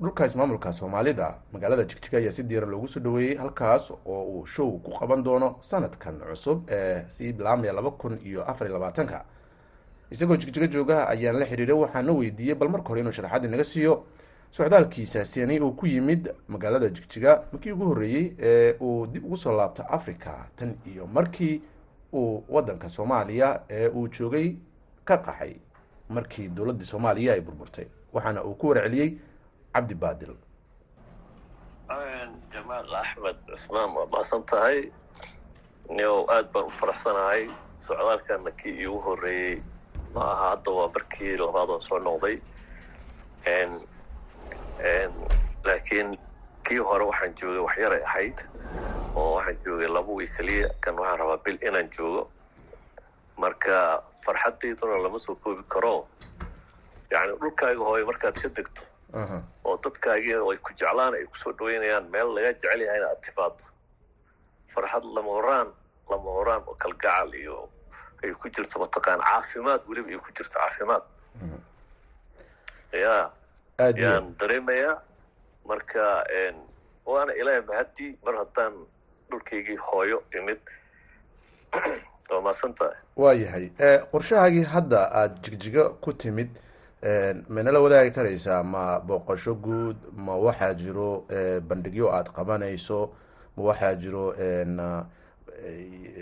dhulka 0.00 0.26
ismaamulka 0.26 0.72
soomaalida 0.72 1.34
magaalada 1.52 1.84
jigjiga 1.84 2.18
ayaa 2.18 2.30
si 2.32 2.42
diiran 2.42 2.70
loogu 2.70 2.88
soo 2.88 3.00
dhaweeyey 3.00 3.36
halkaas 3.36 3.90
oo 4.06 4.22
uu 4.24 4.46
show 4.46 4.78
ku 4.78 4.90
qaban 4.98 5.22
doono 5.24 5.56
sanadkan 5.60 6.20
cusub 6.20 6.68
ee 6.70 7.04
sii 7.08 7.32
bilaamaya 7.32 7.72
laba 7.72 7.90
kun 7.90 8.18
iyo 8.24 8.44
afar 8.44 8.66
iyo 8.68 8.78
labaatanka. 8.78 9.24
Isagoo 10.10 10.36
jigjiga 10.36 10.66
jooga 10.66 11.08
ayaan 11.08 11.36
la 11.38 11.46
xiriiray 11.46 11.76
waxaana 11.76 12.12
weydiiyey 12.12 12.54
bal 12.54 12.68
marka 12.68 12.88
hore 12.88 13.00
inuu 13.00 13.12
sharaxaad 13.12 13.44
inaga 13.44 13.64
siiyo. 13.64 14.04
Socdaalkiisaasini 14.50 15.60
uu 15.60 15.72
ku 15.72 15.86
yimid 15.86 16.30
magaalada 16.48 16.88
jigjiga 16.88 17.42
markii 17.52 17.72
ugu 17.72 17.84
horreeyey 17.84 18.32
ee 18.38 18.74
uu 18.80 19.06
dib 19.06 19.24
ugu 19.24 19.36
soo 19.36 19.52
laabto 19.56 19.82
africa 19.82 20.32
tan 20.56 20.76
iyo 20.86 21.06
markii 21.06 21.62
uu 22.12 22.44
wadanka 22.48 22.88
soomaaliya 22.88 23.60
ee 23.70 23.88
uu 23.88 24.08
joogay 24.08 24.54
ka 25.04 25.16
qaxay 25.18 25.54
markii 26.08 26.48
dowladdii 26.48 26.84
soomaaliya 26.86 27.32
ay 27.34 27.40
burburtay 27.40 27.84
waxaana 28.12 28.44
uu 28.44 28.54
ku 28.54 28.66
warceliyey 28.68 29.14
cabdi 29.74 29.94
baadil. 29.94 30.34
Jamaal 32.52 32.94
axmed 33.02 33.36
cusmaan 33.48 33.90
waa 33.96 34.06
maasan 34.12 34.42
tahay. 34.50 34.90
Nio 35.96 36.24
aad 36.34 36.52
baan 36.52 36.66
u 36.66 36.70
faraxsanahay. 36.80 37.42
Socdaalkana 37.86 38.50
kii 38.60 38.74
iigu 38.82 38.98
horreeyey 39.06 39.62
ma 40.14 40.22
aha 40.32 40.50
hadda 40.50 40.70
waa 40.78 40.88
markii 40.94 41.36
labaadoo 41.42 41.80
soo 41.80 41.98
noqday. 41.98 42.36
Laakiin 45.64 46.18
kii 46.68 46.78
hore 46.88 47.04
waxaan 47.10 47.34
joogay 47.40 47.62
waxyaray 47.66 48.02
ahayd 48.04 48.38
oo 49.16 49.34
waxaan 49.36 49.58
joogay 49.64 49.88
laba 49.88 50.12
wiy 50.18 50.28
keliya 50.36 50.68
kan 50.80 50.94
waxaan 50.98 51.18
rabaa 51.20 51.42
bil 51.44 51.58
inaan 51.68 51.90
joogo. 51.96 52.30
Marka 53.36 54.02
farxaddayduna 54.24 55.02
lama 55.02 55.18
soo 55.18 55.34
koobi 55.34 55.62
karo. 55.68 56.06
Yacni 57.10 57.34
dhulkaaga 57.40 57.84
hooyo 57.88 58.06
markaad 58.06 58.36
ka 58.42 58.48
degto 58.48 58.82
oo 59.64 59.76
dadkaagii 59.84 60.34
ay 60.34 60.58
ku 60.64 60.70
jeclaan 60.78 61.14
ay 61.14 61.24
ku 61.26 61.36
soo 61.42 61.52
dhaweynayaan 61.52 62.10
meel 62.14 62.28
laga 62.34 62.52
jecel 62.52 62.80
yahay 62.80 62.98
inaad 63.00 63.20
timaado 63.26 63.64
farxad 64.74 65.04
lama 65.16 65.30
horaan 65.38 65.68
lama 66.10 66.30
horaan 66.38 66.62
oo 66.66 66.74
kalgacal 66.82 67.34
iyo 67.34 67.68
ay 68.22 68.32
ku 68.40 68.48
jirto 68.54 68.78
mataqaan 68.78 69.20
caafimaad 69.20 69.80
weliba 69.88 70.08
ay 70.10 70.18
ku 70.18 70.30
jirto 70.36 70.56
caafimaad. 70.58 71.02
Ya 72.92 73.30
yaan 73.96 74.34
dareemayaa 74.38 75.02
marka 75.64 76.24
waana 77.06 77.32
ilaahay 77.34 77.62
mahadii 77.70 78.12
mar 78.24 78.34
haddaan 78.42 78.74
dhulkaygii 79.30 79.76
hooyo 79.76 80.22
imid. 80.38 80.60
Waa 82.30 82.40
maasan 82.46 82.74
tahay 82.78 82.94
waa 83.16 83.32
yahay. 83.34 83.70
Qorshahaagii 84.12 84.62
hadda 84.62 84.98
aada 85.20 85.34
jigjiga 85.42 85.88
ku 85.98 86.12
timid 86.12 86.50
manala 87.48 87.80
wadaagi 87.80 88.10
karaysaa 88.10 88.62
ma 88.62 89.00
booqasho 89.00 89.54
guud 89.54 89.96
ma 90.16 90.36
waxaa 90.36 90.74
jiro 90.74 91.24
bandhigyo 91.68 92.12
aada 92.12 92.30
qabanayso 92.30 93.10
ma 93.56 93.62
waxaa 93.72 93.94
jiro 93.94 94.34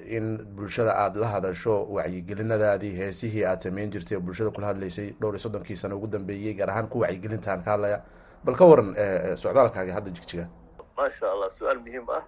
in 0.09 0.39
bulshada 0.55 0.95
aada 0.97 1.21
la 1.21 1.29
hadasho 1.29 1.85
wacyigelinadaadii 1.91 2.95
heesihii 2.97 3.45
aada 3.45 3.61
samayn 3.61 3.91
jirtay 3.91 4.19
bulshada 4.19 4.51
kula 4.51 4.67
hadlaysay 4.67 5.11
dhowr 5.21 5.35
iyo 5.35 5.39
soddonkii 5.39 5.77
sano 5.77 5.97
ugu 5.97 6.07
dambeeyey 6.07 6.55
gaar 6.55 6.71
ahaan 6.71 6.89
ku 6.89 7.01
wacyigelintaan 7.01 7.63
ka 7.63 7.71
hadlaya 7.71 8.03
bal 8.45 8.55
ka 8.57 8.65
waran 8.65 8.95
socdaalkaagi 9.37 9.91
hadda 9.91 10.11
jigjiga. 10.11 10.49
Maasha 10.97 11.27
allah 11.33 11.51
su'aal 11.51 11.79
muhiim 11.79 12.07
ah. 12.11 12.23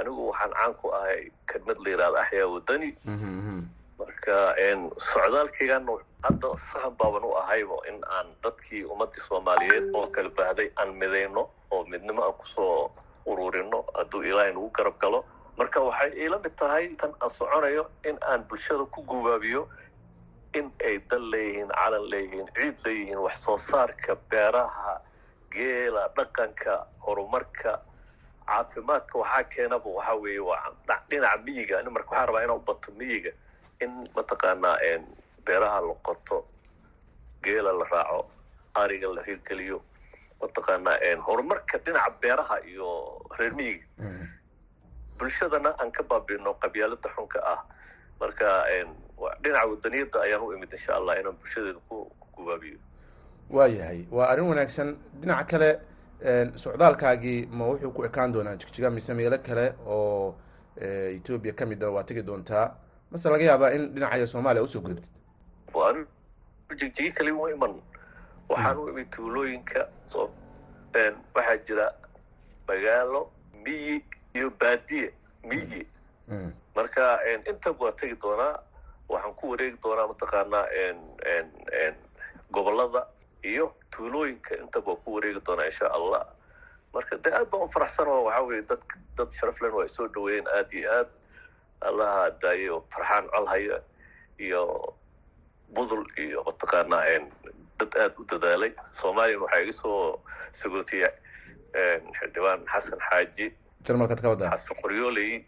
Anigu 0.00 0.28
waxaan 0.32 0.52
caan 0.52 0.74
ku 0.80 0.88
ahay 0.92 1.30
kelmad 1.48 1.78
la 1.84 1.90
yihahda 1.90 2.20
axyaa 2.20 2.48
wadani 2.48 2.88
marka 3.98 4.36
socdaalkaygan 5.12 5.86
hadda 6.24 6.48
sahan 6.72 6.94
baaban 6.98 7.24
u 7.24 7.32
ahaybo 7.42 7.76
in 7.88 7.98
aan 8.16 8.26
dadkii 8.42 8.84
ummadii 8.92 9.22
soomaaliyeed 9.28 9.94
oo 9.94 10.06
kala 10.14 10.30
baahday 10.38 10.68
aan 10.80 10.94
midayno 11.00 11.42
oo 11.70 11.84
midnimo 11.84 12.22
aan 12.24 12.34
ku 12.40 12.46
soo 12.46 12.90
ururino 13.26 13.84
hadduu 13.96 14.22
ilaahay 14.22 14.52
nagu 14.52 14.70
garab 14.70 14.98
galo. 14.98 15.24
Marka 15.56 15.80
waxay 15.80 16.10
iila 16.22 16.38
mid 16.44 16.54
tahay 16.58 16.88
tan 17.00 17.12
aan 17.20 17.30
soconayo 17.30 17.86
in 18.04 18.18
aan 18.30 18.42
bulshada 18.48 18.84
ku 18.94 19.02
gubaabiyo 19.02 19.68
in 20.54 20.72
ay 20.86 20.98
dal 21.10 21.24
leeyihiin 21.30 21.68
calan 21.68 22.04
leeyihiin 22.10 22.48
ciid 22.56 22.76
leeyihiin 22.84 23.18
wax 23.26 23.36
soo 23.44 23.58
saarka 23.58 24.16
beeraha 24.30 25.00
geela 25.54 26.08
dhaqanka 26.16 26.86
horumarka 27.06 27.78
caafimaadka. 28.46 29.18
Waxaa 29.18 29.44
keenaba 29.54 29.88
waxaa 29.98 30.16
weeye 30.22 30.40
waa 30.40 30.72
dhinaca 31.10 31.38
miyiga. 31.46 31.82
Marka 31.90 32.10
waxaan 32.10 32.28
rabaa 32.28 32.42
inaan 32.44 32.58
u 32.58 32.64
bato 32.66 32.92
miyiga 32.98 33.30
in 33.84 33.92
mataqaanaa 34.16 34.76
beeraha 35.46 35.80
la 35.88 35.94
qoto 36.06 36.38
geela 37.44 37.72
la 37.80 37.84
raaco 37.92 38.20
ariga 38.82 39.08
la 39.16 39.22
hirgeliyo 39.28 39.78
mataqaanaa 40.40 40.96
horumarka 41.26 41.78
dhinaca 41.78 42.10
beeraha 42.22 42.56
iyo 42.70 42.88
reer 43.38 43.52
miyiga. 43.54 43.86
Bulshadana 45.18 45.70
aan 45.80 45.90
ka 45.92 46.02
baabino 46.02 46.54
qabyaalada 46.62 47.08
xunka 47.16 47.38
ah. 47.52 47.60
Marka 48.20 48.48
dhinaca 49.42 49.66
wadaniyadda 49.70 50.18
ayaan 50.26 50.42
u 50.42 50.52
imid 50.56 50.72
insha 50.72 50.92
allah 50.98 51.14
inaan 51.20 51.36
bulshadeeda 51.40 51.80
ku 51.88 52.10
gubaabiyo 52.36 52.78
waa 53.50 53.66
yahay. 53.68 54.06
Waa 54.10 54.28
arrin 54.32 54.48
wanaagsan. 54.48 54.96
Dhinaca 55.20 55.44
kale 55.50 55.70
socdaalkaagii 56.56 57.46
ma 57.52 57.64
wuxuu 57.70 57.92
ku 57.92 58.04
ekaan 58.04 58.32
doonaa 58.32 58.56
jigjiga 58.56 58.90
mise 58.90 59.14
meelo 59.14 59.38
kale 59.38 59.66
oo 59.86 60.34
etoobiya 61.16 61.52
ka 61.54 61.66
mid 61.66 61.82
a 61.82 61.90
waa 61.90 62.02
tegi 62.02 62.22
doontaa 62.22 62.66
mase 63.14 63.30
laga 63.30 63.44
yaabaa 63.46 63.70
in 63.78 63.82
dhinacayo 63.94 64.26
soomaaliya 64.26 64.62
u 64.66 64.68
soo 64.68 64.80
gudubtid 64.82 65.12
waan 65.74 66.06
jigjigi 66.78 67.12
kali 67.14 67.30
u 67.32 67.46
iman. 67.54 67.74
Waxaan 68.50 68.76
u 68.78 68.88
imid 68.90 69.08
tuulooyinka 69.14 69.86
waxaa 71.34 71.56
jira 71.66 71.86
magaalo 72.68 73.30
miyi 73.64 74.02
iyo 74.34 74.50
baadiye 74.60 75.12
miyi 75.48 75.86
marka 76.76 77.02
intaba 77.50 77.84
waa 77.84 77.92
tegi 78.00 78.16
doonaa 78.22 78.58
waxaan 79.08 79.34
ku 79.38 79.50
wareegi 79.50 79.78
doonaa 79.84 80.06
mataqaanaa 80.10 80.66
gobollada 82.52 83.06
iyo 83.44 83.74
tuulooyinka 83.96 84.56
intaba 84.62 84.90
waa 84.92 85.00
ku 85.04 85.14
wareegi 85.14 85.40
doonaa 85.46 85.66
insha 85.70 85.86
allah 85.96 86.26
marka 86.94 87.16
de 87.24 87.30
aad 87.34 87.48
baan 87.50 87.62
u 87.62 87.68
faraxsan 87.74 88.08
oo 88.08 88.24
waxaa 88.26 88.42
weye 88.48 88.62
dad 88.62 88.82
dad 89.16 89.30
sharaflen 89.38 89.72
waa 89.72 89.88
soo 89.88 90.08
dhaweeyeen 90.08 90.48
aad 90.58 90.72
iyo 90.72 90.90
aad 90.98 91.08
allaha 91.90 92.30
daayo 92.42 92.84
farxaan 92.92 93.28
colhaya 93.34 93.78
iyo 94.38 94.62
budul 95.74 96.04
iyo 96.18 96.42
mataqaanaa 96.46 97.02
dad 97.78 97.92
aad 98.02 98.14
u 98.18 98.24
dadaalay. 98.30 98.72
Soomaaliyan 99.00 99.40
waxaa 99.44 99.60
iga 99.64 99.72
soo 99.72 100.20
sagootiyay 100.52 101.12
xildhibaan 102.18 102.60
xasan 102.72 102.98
xaaji. 103.10 103.46
Ka 103.86 104.28
wadaa 104.32 104.50
xasan 104.56 104.76
qoryooley 104.82 105.44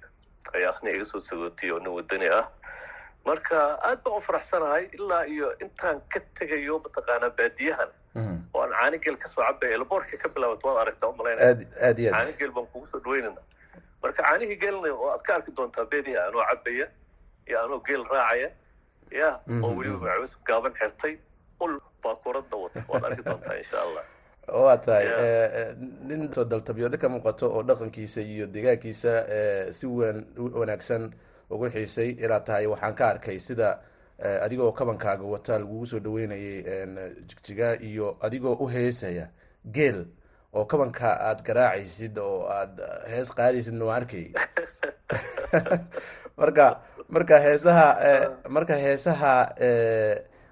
ayaa 0.54 0.70
asna 0.74 0.90
iga 0.90 1.04
soo 1.04 1.20
sagootiyay 1.20 1.72
oo 1.72 1.78
nin 1.78 1.92
wadani 1.98 2.28
ah. 2.38 2.46
Marka 3.26 3.58
aad 3.88 4.02
baan 4.04 4.18
u 4.18 4.20
faraxsanahay 4.28 4.84
ilaa 4.98 5.24
iyo 5.26 5.52
intaan 5.64 6.00
ka 6.12 6.20
tegayo 6.38 6.78
mataqaanaa 6.84 7.30
baadiyahan. 7.38 7.90
Oo 8.54 8.62
aan 8.62 8.72
caanigeel 8.80 9.16
ka 9.22 9.28
soo 9.28 9.42
cabay 9.46 9.72
elboorka 9.78 10.16
ka 10.22 10.28
bilaabato 10.28 10.68
waad 10.68 10.80
aragtaa 10.82 11.08
u 11.10 11.16
malaynaya 11.16 11.54
caanigeel 12.12 12.50
baan 12.56 12.66
kugu 12.72 12.86
soo 12.92 13.00
dhaweynayna 13.04 13.40
marka 14.02 14.22
caanihii 14.22 14.56
geelna 14.56 14.94
oo 14.94 15.10
aad 15.10 15.22
ka 15.22 15.34
arki 15.34 15.52
doontaa 15.56 15.84
beenihi 15.84 16.16
anoo 16.16 16.44
cabaya 16.50 16.88
iyo 17.46 17.62
anoo 17.64 17.80
geel 17.80 18.04
raacaya 18.04 18.50
ya 19.10 19.40
oo 19.62 19.76
weliba 19.76 19.98
macawis 19.98 20.36
gaaban 20.44 20.74
xirtay 20.74 21.18
ul 21.60 21.80
baakuuradna 22.02 22.56
wata 22.56 22.84
waad 22.88 23.04
arki 23.04 23.22
doontaa 23.22 23.56
insha 23.56 23.82
allah. 23.82 24.04
Waa 24.64 24.76
tahay 24.76 25.08
nin 26.06 26.32
soo 26.34 26.44
daltabyoodo 26.44 26.98
ka 26.98 27.08
muuqato 27.08 27.50
oo 27.50 27.62
dhaqankiisa 27.62 28.20
iyo 28.20 28.46
deegaankiisa 28.46 29.12
si 29.72 29.86
wan 29.86 30.26
wanaagsan 30.36 31.10
ugu 31.50 31.70
xiisay 31.70 32.10
inaad 32.10 32.44
tahay 32.44 32.66
waxaan 32.66 32.94
ka 32.94 33.08
arkay 33.08 33.38
sida 33.38 33.78
adigoo 34.18 34.72
kabankaaga 34.72 35.24
wata 35.24 35.58
lagugu 35.58 35.86
soo 35.86 35.98
dhaweynayay 35.98 36.62
jigjiga 37.26 37.74
iyo 37.82 38.16
adigoo 38.20 38.54
u 38.54 38.66
heesaya 38.66 39.28
geel 39.66 40.06
oo 40.52 40.64
kabanka 40.64 41.20
aada 41.20 41.42
garaacaysid 41.42 42.18
oo 42.18 42.46
aada 42.48 43.02
hees 43.08 43.34
qaadaysidna 43.34 43.84
waa 43.84 43.96
arkay. 43.96 44.32
Marka 46.40 46.80
marka 47.08 47.40
heesaha 47.40 47.86
marka 48.48 48.76
heesaha 48.76 49.54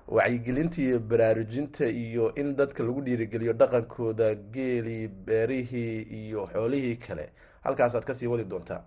wacyigelinta 0.08 0.82
iyo 0.82 1.00
baraarujinta 1.00 1.86
iyo 1.86 2.34
in 2.34 2.56
dadka 2.56 2.82
lagu 2.82 3.00
dhiirigeliyo 3.00 3.52
dhaqankooda 3.52 4.34
geelii 4.34 5.08
beerihii 5.08 6.02
iyo 6.02 6.48
xoolihii 6.52 6.96
kale 6.96 7.30
halkaasaad 7.64 8.04
ka 8.04 8.14
sii 8.14 8.26
wadi 8.26 8.44
doontaa. 8.44 8.82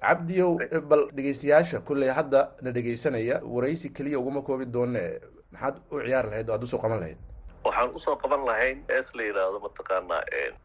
Cabdiyow 0.00 0.58
bal 0.88 1.10
dhegeystayaasha 1.14 1.80
kulley 1.80 2.08
hadda 2.08 2.50
na 2.62 2.72
dhegeysanaya 2.72 3.40
waraysi 3.44 3.90
keliya 3.90 4.18
uguma 4.18 4.42
koobi 4.42 4.66
doone 4.66 5.20
maxaad 5.52 5.76
u 5.90 6.00
ciyaari 6.00 6.30
lahayd 6.30 6.50
oo 6.50 6.54
aad 6.54 6.64
u 6.64 6.66
soo 6.66 6.78
qaban 6.78 7.00
lahayd 7.00 7.18
waxaan 7.64 7.88
u 7.96 7.98
soo 8.04 8.16
qaban 8.22 8.42
lahayn 8.48 8.78
ees 8.96 9.08
la 9.16 9.22
yidhaahdo 9.28 9.58
mataqaanaa 9.66 10.22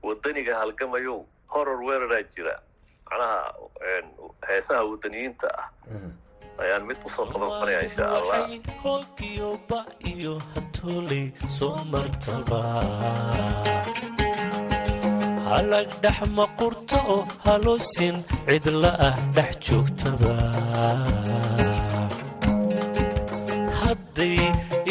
wadaniga 0.08 0.54
halgamayow 0.62 1.18
horor 1.54 1.80
weeraraa 1.88 2.24
jira. 2.36 2.56
Macnaha 3.06 3.40
heesaha 4.50 4.82
wadaniyiinta 4.92 5.48
ah. 5.62 5.68
Ayaan 6.64 6.84
mid 6.90 6.98
u 7.08 7.10
soo 7.16 7.26
qaban 7.32 7.50
qanaya 7.60 7.80
insha 7.88 8.06
allah. 8.18 8.40
tolay 10.78 11.26
soo 11.58 11.76
martaba. 11.94 12.62
Halag 15.50 15.90
dhex 16.04 16.20
maqurta 16.38 16.98
oo 17.16 17.22
haloosin 17.46 18.16
cidla 18.48 18.92
ah 19.08 19.16
dhex 19.36 19.52
joogtaba 19.68 20.34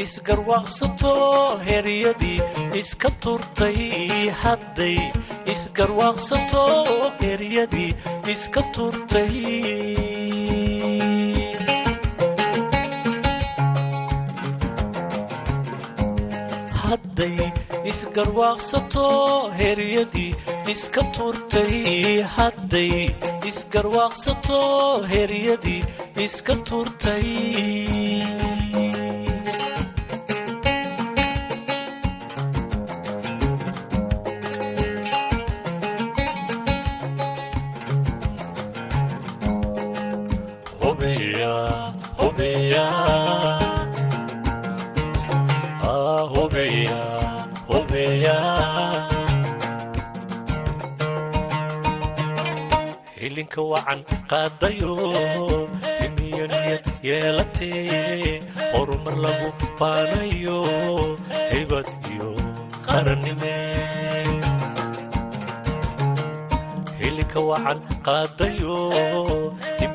isgarwaaqsato 0.05 1.13
heryadii 1.69 2.39
iska 2.81 3.11
turtay 3.23 3.79
hadday. 4.43 4.99
Isgarwaaqsato 5.53 6.65
heryadii 7.23 7.91
iska 8.35 8.63
turtay 8.75 9.35
hadday 16.83 17.39
isgarwaaqsato 17.91 19.07
heryadii 19.61 20.33
iska 20.73 21.03
turtay 21.17 22.23
hadday. 22.37 22.93
Isgarwaaqsato 23.51 24.61
heryadii 25.13 25.83
iska 26.25 26.55
turtay 26.69 27.29
hubiya 40.85 41.53
ah 41.53 41.93
wacan 53.73 54.01
qaadayo 54.31 54.93
imiyo 56.07 56.45
niyad 56.53 56.83
yeelatee 57.09 58.43
horumar 58.73 59.17
lagu 59.25 59.49
faanayo 59.79 60.59
hibad 61.53 61.89
iyo 62.13 62.29
qarannime 62.87 63.55
hilinka 67.01 67.41
wacan 67.51 67.79
qaadayo 68.07 68.77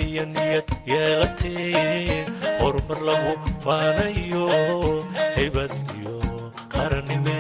imiyo 0.10 0.26
niyad 0.34 0.68
yeelatee 0.92 2.26
horumar 2.62 3.00
lagu 3.08 3.34
faanayo 3.64 4.46
hibad 5.38 5.72
iyo 5.98 6.16
qarannime 6.74 7.38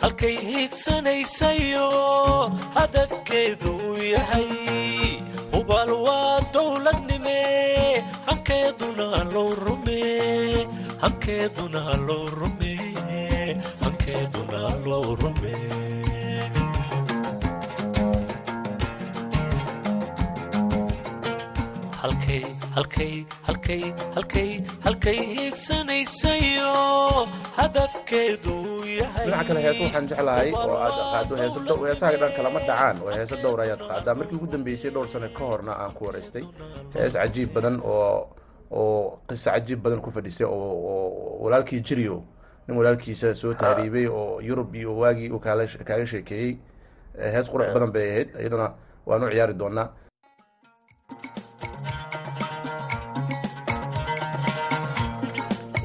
halkay 0.00 0.36
hiigsanaysayo 0.48 1.88
hadafkeedu 2.74 3.70
uu 3.76 3.96
yahay 4.14 4.48
hubaal 5.52 5.90
waa 6.06 6.40
dowladnime 6.54 7.38
hankeeduna 8.26 9.06
loo 12.06 12.26
rume 12.34 12.71
yahay 28.98 29.24
dhinaca 29.26 29.44
kale 29.48 29.60
heese 29.66 29.82
waxaan 29.86 30.06
jeclahay 30.10 30.48
oo 30.52 30.76
aad 30.86 30.96
qaado 31.12 31.34
heese 31.42 31.58
dhow- 31.68 31.84
heesaha 31.88 32.12
dhan 32.22 32.32
kalama 32.36 32.58
dhacaan 32.68 32.96
oo 33.04 33.10
heese 33.16 33.36
dhowr 33.42 33.58
ayaad 33.64 33.82
qaadaa 33.88 34.14
markii 34.18 34.36
ugu 34.38 34.46
dambeysay 34.54 34.90
dhowr 34.94 35.08
sano 35.12 35.28
ka 35.38 35.44
horna 35.50 35.72
aan 35.82 35.92
ku 35.96 36.02
waraystay 36.08 36.44
hees 36.96 37.14
cajiib 37.20 37.50
badan 37.54 37.76
oo 37.94 38.26
oo 38.80 39.18
qiso 39.28 39.48
cajiib 39.54 39.80
badan 39.84 40.00
ku 40.04 40.10
fadhisay 40.16 40.46
oo 40.46 41.38
walaalkii 41.44 41.80
jiryo 41.88 42.16
nin 42.66 42.76
walaalkiisa 42.78 43.34
soo 43.34 43.54
tahriibay 43.54 44.06
oo 44.06 44.40
yurub 44.48 44.74
iyo 44.74 44.90
waagii 45.00 45.30
uu 45.34 45.40
kaala 45.40 45.66
kaaga 45.88 46.06
sheekeeyey. 46.06 46.52
Eh, 47.18 47.30
hees 47.34 47.48
qurux 47.52 47.68
badan 47.74 47.92
bay 47.92 48.06
ahayd 48.10 48.28
iyaduna 48.40 48.66
waanu 49.06 49.26
ciyaari 49.32 49.54
doonaa 49.60 49.88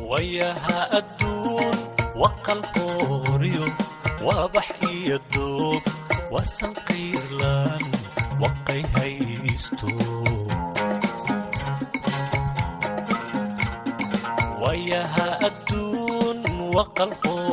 wayaha 0.09 0.77
adduun 0.99 1.75
waqal 2.21 2.61
qooriyo 2.75 3.65
waabax 4.25 4.67
iyo 4.93 5.17
doog 5.33 5.83
wasanqiirlan 6.33 7.83
waqay 8.41 8.81
haysto 8.95 9.91
wayaha 16.77 17.03
adduun 17.03 17.46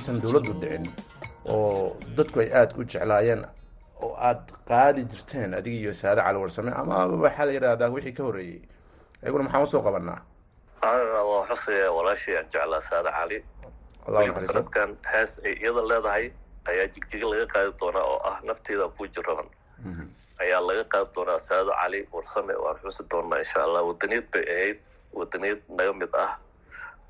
intaysan 0.00 0.20
dowladdu 0.22 0.52
dhicin 0.60 0.84
oo 1.44 1.96
dadku 2.16 2.40
ay 2.40 2.48
aada 2.52 2.74
u 2.80 2.84
jeclaayeen 2.84 3.42
oo 4.02 4.16
aad 4.16 4.40
qaadi 4.68 5.04
jirteen 5.04 5.54
adiga 5.54 5.76
iyo 5.76 5.92
saade 5.92 6.20
cali 6.24 6.38
warsame 6.38 6.72
ama 6.72 7.06
waxaa 7.24 7.44
la 7.46 7.52
yidhaahdaa 7.52 7.90
wixii 7.94 8.12
ka 8.16 8.22
horreeyey 8.22 8.60
ayaguna 9.22 9.44
maxaan 9.44 9.62
u 9.62 9.66
soo 9.66 9.82
qabanaa 9.86 10.20
waa 11.30 11.44
xusaya 11.50 11.92
walaashii 11.92 12.36
aan 12.36 12.46
jeclaa 12.52 12.80
saade 12.80 13.10
cali. 13.18 13.38
Sanadkan 14.48 14.96
hees 15.12 15.38
ay 15.44 15.52
iyada 15.60 15.82
leedahay 15.90 16.24
ayaa 16.70 16.86
jigjiga 16.94 17.26
laga 17.30 17.46
qaadi 17.52 17.70
doonaa 17.80 18.04
oo 18.12 18.18
ah 18.30 18.36
nafteeda 18.48 18.88
ku 18.96 19.06
jiraban 19.14 19.48
ayaa 20.40 20.60
laga 20.68 20.84
qaadi 20.92 21.10
doonaa 21.14 21.38
saado 21.38 21.72
cali 21.82 22.00
warsame 22.12 22.54
waan 22.64 22.76
xusi 22.82 23.02
doonaa 23.10 23.38
insha 23.44 23.58
allah 23.64 23.82
wadaniyad 23.88 24.26
bay 24.32 24.44
ahayd. 24.54 24.78
Wadaniyad 25.12 25.60
naga 25.76 25.92
mid 25.92 26.12
ah 26.24 26.32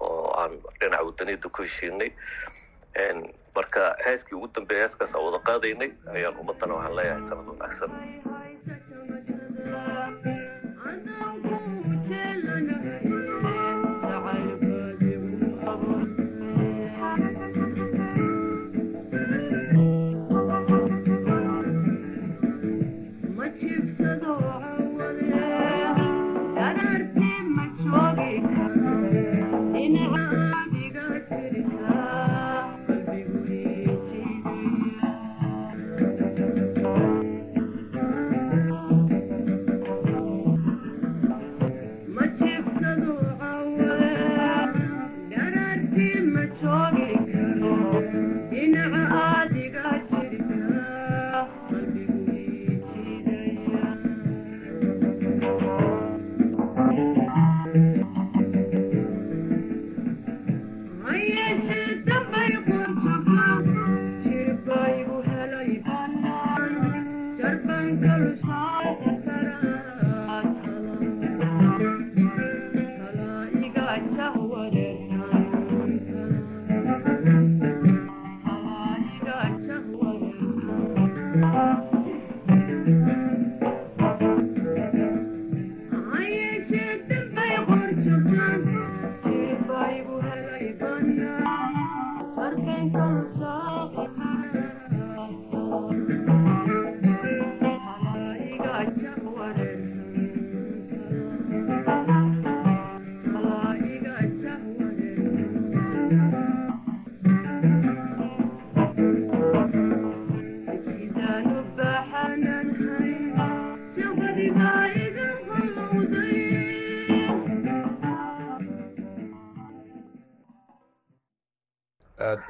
oo 0.00 0.34
aan 0.42 0.52
dhinaca 0.80 1.02
wadaniyadda 1.06 1.48
ku 1.54 1.62
heshiinay 1.62 2.10
marka 3.54 3.96
heeskii 4.06 4.34
ugu 4.36 4.48
dambeeya 4.54 4.82
heeskaas 4.82 5.14
aan 5.14 5.24
wada 5.24 5.38
qaadaynay 5.48 5.90
ayaan 6.14 6.36
ummadana 6.40 6.74
waxaan 6.74 6.96
leeyahay 6.96 7.22
sanad 7.28 7.46
wanaagsan 7.52 7.90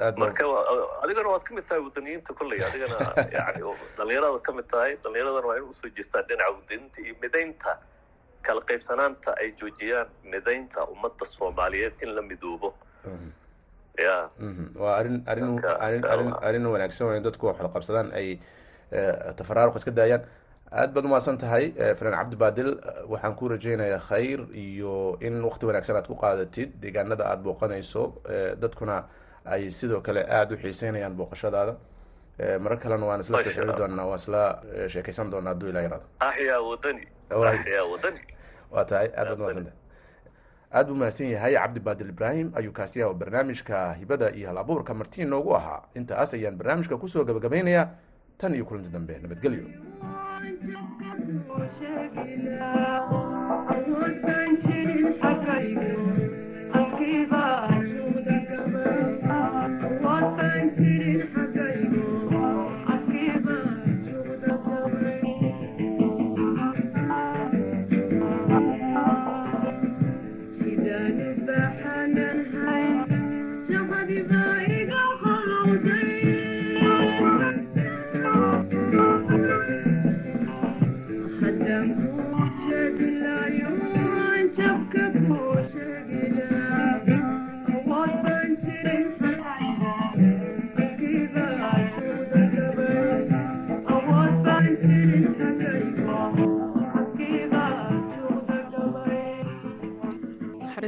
marka 0.00 0.44
adigana 1.04 1.28
waad 1.28 1.44
ka 1.44 1.54
mid 1.54 1.66
tahay 1.68 1.82
wadaniyiinta 1.84 2.34
kolley 2.34 2.60
adigana 2.68 2.98
yani 3.36 3.60
dhalinyaradaad 3.98 4.42
ka 4.42 4.52
mid 4.52 4.68
tahay. 4.72 4.96
Dhalinyaradana 5.04 5.46
waa 5.50 5.56
in 5.60 5.68
u 5.68 5.74
soo 5.80 5.90
jeestaan 5.96 6.24
dhinaca 6.28 6.56
wadaniinta 6.56 7.00
iyo 7.04 7.14
midaynta. 7.22 7.76
Kala 8.42 8.60
qaybsanaanta 8.70 9.36
ay 9.36 9.52
joojiyaan 9.60 10.08
midaynta 10.24 10.84
ummadda 10.94 11.24
soomaaliyeed 11.24 12.02
in 12.02 12.14
la 12.16 12.22
midoobo. 12.22 12.74
Ya 13.98 14.30
waa 14.82 14.96
arrin 14.96 15.22
arrin 15.26 15.60
arrin 16.10 16.32
arrin 16.42 16.66
wanaagsan 16.66 17.06
waa 17.06 17.16
in 17.20 17.24
dadku 17.28 17.46
wax 17.46 17.58
wada 17.60 17.74
qabsadaan 17.74 18.12
ay 18.12 18.40
tafaraaruq 19.36 19.76
iska 19.76 19.92
daayaan. 20.00 20.24
Aad 20.72 20.92
baad 20.94 21.04
umahadsan 21.04 21.38
tahay 21.38 21.72
fanaan 21.98 22.16
cabdibaadil 22.18 22.70
waxaan 23.12 23.34
ku 23.36 23.48
rajaynayaa 23.52 24.00
khayr 24.10 24.40
iyo 24.54 25.18
in 25.20 25.42
waqti 25.44 25.66
wanaagsan 25.66 25.96
aad 25.96 26.08
ku 26.08 26.16
qaadatid. 26.24 26.78
Deegaanada 26.80 27.24
aada 27.28 27.42
booqanayso 27.42 28.22
dadkuna 28.62 29.04
ay 29.44 29.70
sidoo 29.70 30.00
kale 30.00 30.24
aada 30.28 30.54
u 30.54 30.58
xiiseynayaan 30.58 31.16
booqashadaada. 31.16 31.74
Marar 32.60 32.78
kalena 32.78 33.06
waan 33.06 33.20
isla 33.20 33.42
soo 33.42 33.50
xiri 33.52 33.72
doonaa 33.78 34.06
waan 34.06 34.18
isla 34.18 34.62
sheekaysan 34.88 35.30
doonaa 35.30 35.52
hadduu 35.52 35.68
ilaa 35.68 35.82
yaraado 35.82 36.04
waa 38.70 38.84
tahay 38.84 39.08
aad 39.16 39.28
baad 39.28 39.38
umahadsantahay 39.38 39.76
aad 40.72 40.86
buu 40.86 40.94
mahadsan 41.02 41.26
yahay 41.30 41.54
cabdi 41.54 41.80
baadil 41.80 42.08
ibraahim 42.08 42.52
ayuu 42.54 42.72
kaasi 42.72 43.00
yaha 43.00 43.14
barnaamijka 43.14 43.92
hibada 44.00 44.30
iyo 44.30 44.48
hal 44.48 44.58
abuurka 44.58 44.94
martiin 44.94 45.28
noogu 45.28 45.54
ahaa. 45.56 45.82
Intaas 45.94 46.34
ayaan 46.34 46.56
barnaamijka 46.56 46.96
ku 46.96 47.08
soo 47.08 47.24
gabagabeynayaa 47.24 47.88
tan 48.38 48.54
iyo 48.54 48.64
kulanti 48.64 48.90
dambe. 48.90 49.18
Nabadgelyo 49.18 49.64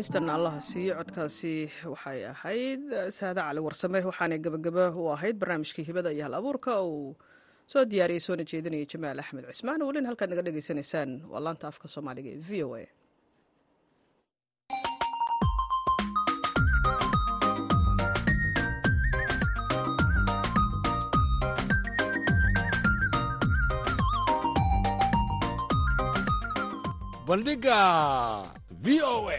naxariistan 0.03 0.29
allaha 0.37 0.61
codkaasi 0.99 1.55
waxay 1.93 2.21
ahayd. 2.33 2.83
Saade 3.19 3.41
cali 3.47 3.61
warsame 3.67 3.99
waxaanay 4.11 4.39
gabagaba 4.45 4.85
u 5.01 5.03
ahayd 5.15 5.37
barnaamijkii 5.39 5.85
hibada 5.89 6.11
iyo 6.13 6.25
hal 6.27 6.35
abuurka. 6.39 6.73
Uu 6.83 7.15
soo 7.73 7.85
diyaariyey 7.91 8.21
soona 8.27 8.45
jeedinaya 8.51 8.87
jamaal 8.93 9.19
axmed 9.23 9.45
cismaan. 9.55 9.81
Welina 9.87 10.09
halkaad 10.11 10.31
naga 10.31 10.43
dhegaysanaysaan 10.47 11.11
waa 11.33 11.41
laanta 11.47 11.65
afka 11.71 11.87
soomaaliga 11.95 12.31
ee 12.35 12.43
v 12.49 12.51
o 12.67 12.69
a. 12.83 12.85
Bandhiga 27.27 28.43
v 28.83 29.01
o 29.03 29.29
a 29.31 29.39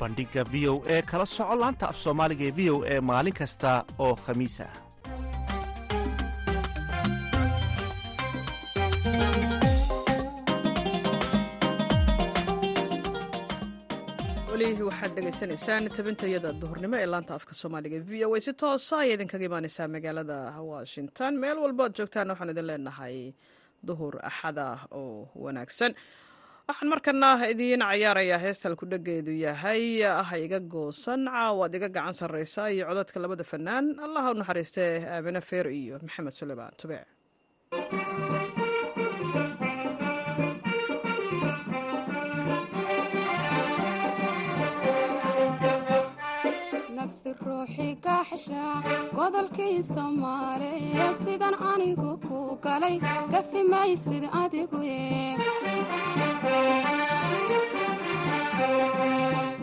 bandhigga 0.00 0.42
v 0.52 0.54
o 0.72 0.74
e 0.94 0.96
kala 1.10 1.26
soco 1.36 1.54
laanta 1.62 1.84
af 1.92 1.96
soomaaliga 2.04 2.44
ee 2.48 2.54
v 2.58 2.60
o 2.74 2.76
e 2.94 2.96
maalin 3.10 3.36
kasta 3.40 3.70
oo 4.04 4.14
khamiis 4.24 4.56
ah 4.66 4.72
waxaad 14.88 15.12
dhegaysanaysaan 15.16 15.84
tabintayada 15.96 16.50
duhurnimo 16.60 16.96
ee 17.02 17.06
laanta 17.12 17.32
afka 17.38 17.54
soomaaliga 17.60 17.98
v 18.08 18.24
o 18.26 18.34
a. 18.36 18.40
Si 18.46 18.52
toosa 18.52 18.96
ayay 19.02 19.14
idinkaga 19.16 19.44
imaaneysaa 19.48 19.88
magaalada 19.94 20.36
washington. 20.72 21.32
Meel 21.42 21.58
walbo 21.64 21.82
ad 21.84 21.94
joogtaan 21.98 22.28
waxaan 22.32 22.50
idin 22.52 22.66
leenahay 22.70 23.16
duhur 23.86 24.14
axada 24.28 24.66
oo 24.90 25.28
wanaagsan 25.44 25.92
waxaan 26.70 26.88
markana 26.92 27.30
idiin 27.52 27.82
cayaarayaa 27.90 28.38
heestal 28.44 28.74
ku 28.80 28.84
dhageedu 28.92 29.32
yahay 29.44 29.84
ah 30.06 30.30
iga 30.44 30.60
goosan 30.74 31.22
caawaad 31.34 31.74
iga 31.78 31.88
gacan 31.96 32.14
sarreysa 32.20 32.62
iyo 32.74 32.84
codadka 32.90 33.18
labada 33.24 33.44
fanaan 33.52 33.86
allaha 34.06 34.30
u 34.32 34.38
naxariistee 34.40 34.92
aamine 35.14 35.40
feer 35.50 35.66
iyo 35.80 35.96
maxamed 36.06 36.34
suleymaan 36.40 36.72
tubec 36.80 37.06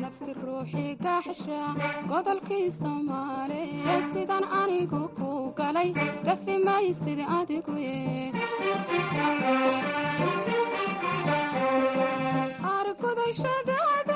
nafsi 0.02 0.32
ruuxii 0.46 0.94
kaaxsha 1.06 1.62
godolkii 2.12 2.66
soomaaliya 2.82 3.96
sidan 4.14 4.44
sidan 4.44 4.46
anigu 4.62 5.02
ku 5.18 5.30
galay 5.60 5.90
gafi 6.28 6.56
maysid 6.68 7.20
adigu 7.40 7.76
argudashadaadana 12.78 14.07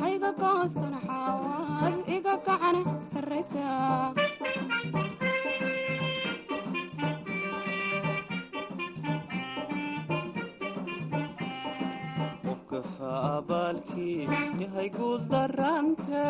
hayga 0.00 0.30
goosan 0.40 0.94
caawad 1.06 1.94
iga 2.16 2.34
gacan 2.46 2.76
sarraysa 3.12 3.66
abaalkii 13.94 14.28
yahay 14.60 14.88
guul 14.96 15.20
darante. 15.30 16.26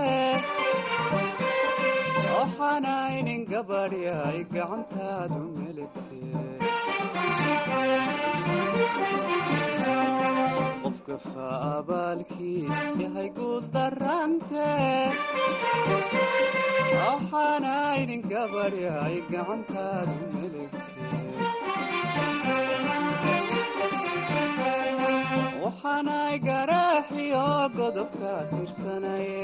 Waxaanaynin 2.39 3.43
gabadhi 3.51 4.03
ay 4.09 4.39
gacantaadu 4.55 5.41
melegte 5.59 6.21
qofkafa 10.83 11.47
abaalkii 11.79 12.63
yahay 13.03 13.29
gabadhi 18.33 18.85
ay 19.07 19.17
gacantaadu 19.33 20.17
melegte 20.35 21.07
waxaanay 25.69 26.37
garaaxiyo 26.49 27.47
godobka 27.77 28.33
tirsanaye 28.53 29.43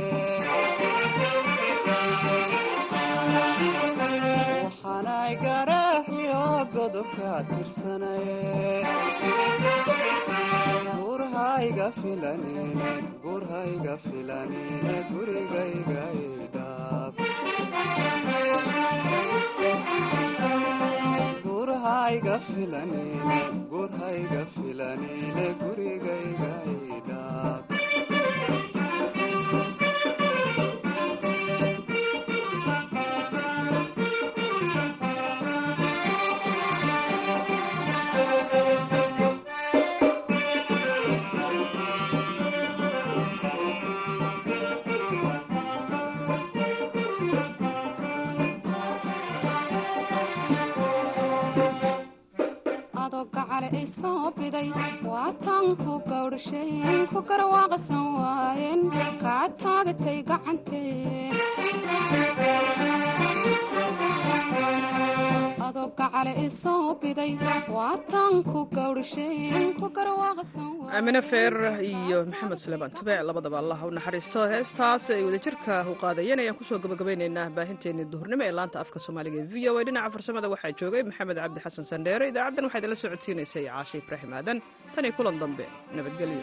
filanine 12.01 12.93
gurhayga 13.25 13.95
filanine 14.07 14.95
gurigayga 15.11 16.05
idhaab 16.27 17.15
gurhayga 23.71 24.43
filanine 24.55 25.47
gurigayga 25.61 26.53
idhaab 26.97 27.74
soo 54.05 54.31
biday 54.39 54.69
waataan 55.11 55.67
ku 55.83 55.93
gawdhasheen 56.11 57.07
ku 57.13 57.19
garwaaqsan 57.29 58.05
waayeen 58.21 58.83
kaa 59.23 59.45
taagatay 59.63 60.19
gacantee 60.31 61.33
aamine 70.97 71.21
feer 71.31 71.55
iyo 71.91 72.19
maxamed 72.31 72.59
suleymaan 72.65 72.93
tubec 72.99 73.19
labadaba 73.29 73.57
allah 73.63 73.79
u 73.89 73.91
naxariisto 73.99 74.41
heestaas 74.53 75.05
ay 75.17 75.23
wadajirka 75.29 75.75
u 75.93 75.95
qaadayeen 76.03 76.41
ayaan 76.45 76.57
ku 76.61 76.65
soo 76.71 76.79
gabagabaynaynaa 76.85 77.47
baahinteennii 77.59 78.07
duhurnimo 78.15 78.43
ee 78.49 78.55
laanta 78.59 78.77
afka 78.85 78.99
soomaaliga 79.07 79.39
e 79.45 79.47
v 79.53 79.55
o 79.71 79.73
a 79.81 79.85
dhinaca 79.89 80.11
farsamada 80.17 80.49
waxaa 80.55 80.73
joogay 80.81 81.03
maxamed 81.11 81.37
cabdi 81.45 81.61
xasan 81.67 81.85
sandheere 81.93 82.25
idaacaddan 82.33 82.65
waxaa 82.69 82.81
idinla 82.83 82.99
socodsiinaysay 83.05 83.65
caashe 83.71 83.97
ibraahim 84.03 84.31
aadan 84.41 84.59
tan 84.95 85.05
iyo 85.09 85.15
kulan 85.19 85.37
dambe 85.43 85.65
nabadgelyo 85.97 86.43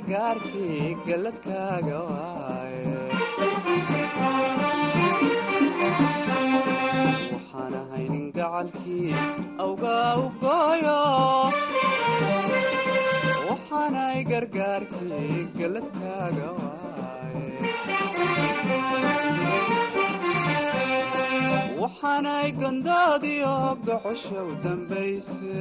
gargaarkii 0.00 0.96
galladkaaga 1.06 2.00
waxaan 7.32 7.74
ahay 7.80 8.04
nin 8.12 8.26
gacalkii 8.36 9.14
awgaa 9.64 10.10
u 10.24 10.26
gooyo. 10.42 10.98
Waxaanahay 13.48 14.20
gargaarkii 14.30 15.34
galladkaaga 15.58 16.50
waxaanay 21.80 22.48
gondoodiyo 22.60 23.54
gocosha 23.86 24.40
u 24.50 24.52
dambayse 24.62 25.54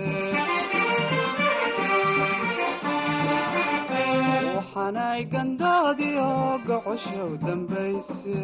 waxanay 4.55 5.21
gandoodi 5.33 6.09
oo 6.29 6.51
gocoshow 6.67 7.29
dambayse. 7.45 8.35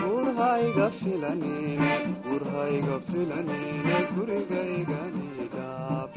Guurhayga 0.00 0.86
filanine 1.00 1.92
guurhayga 2.24 2.96
filanine 3.08 3.96
gurigaygani 4.14 5.28
dhaab 5.54 6.10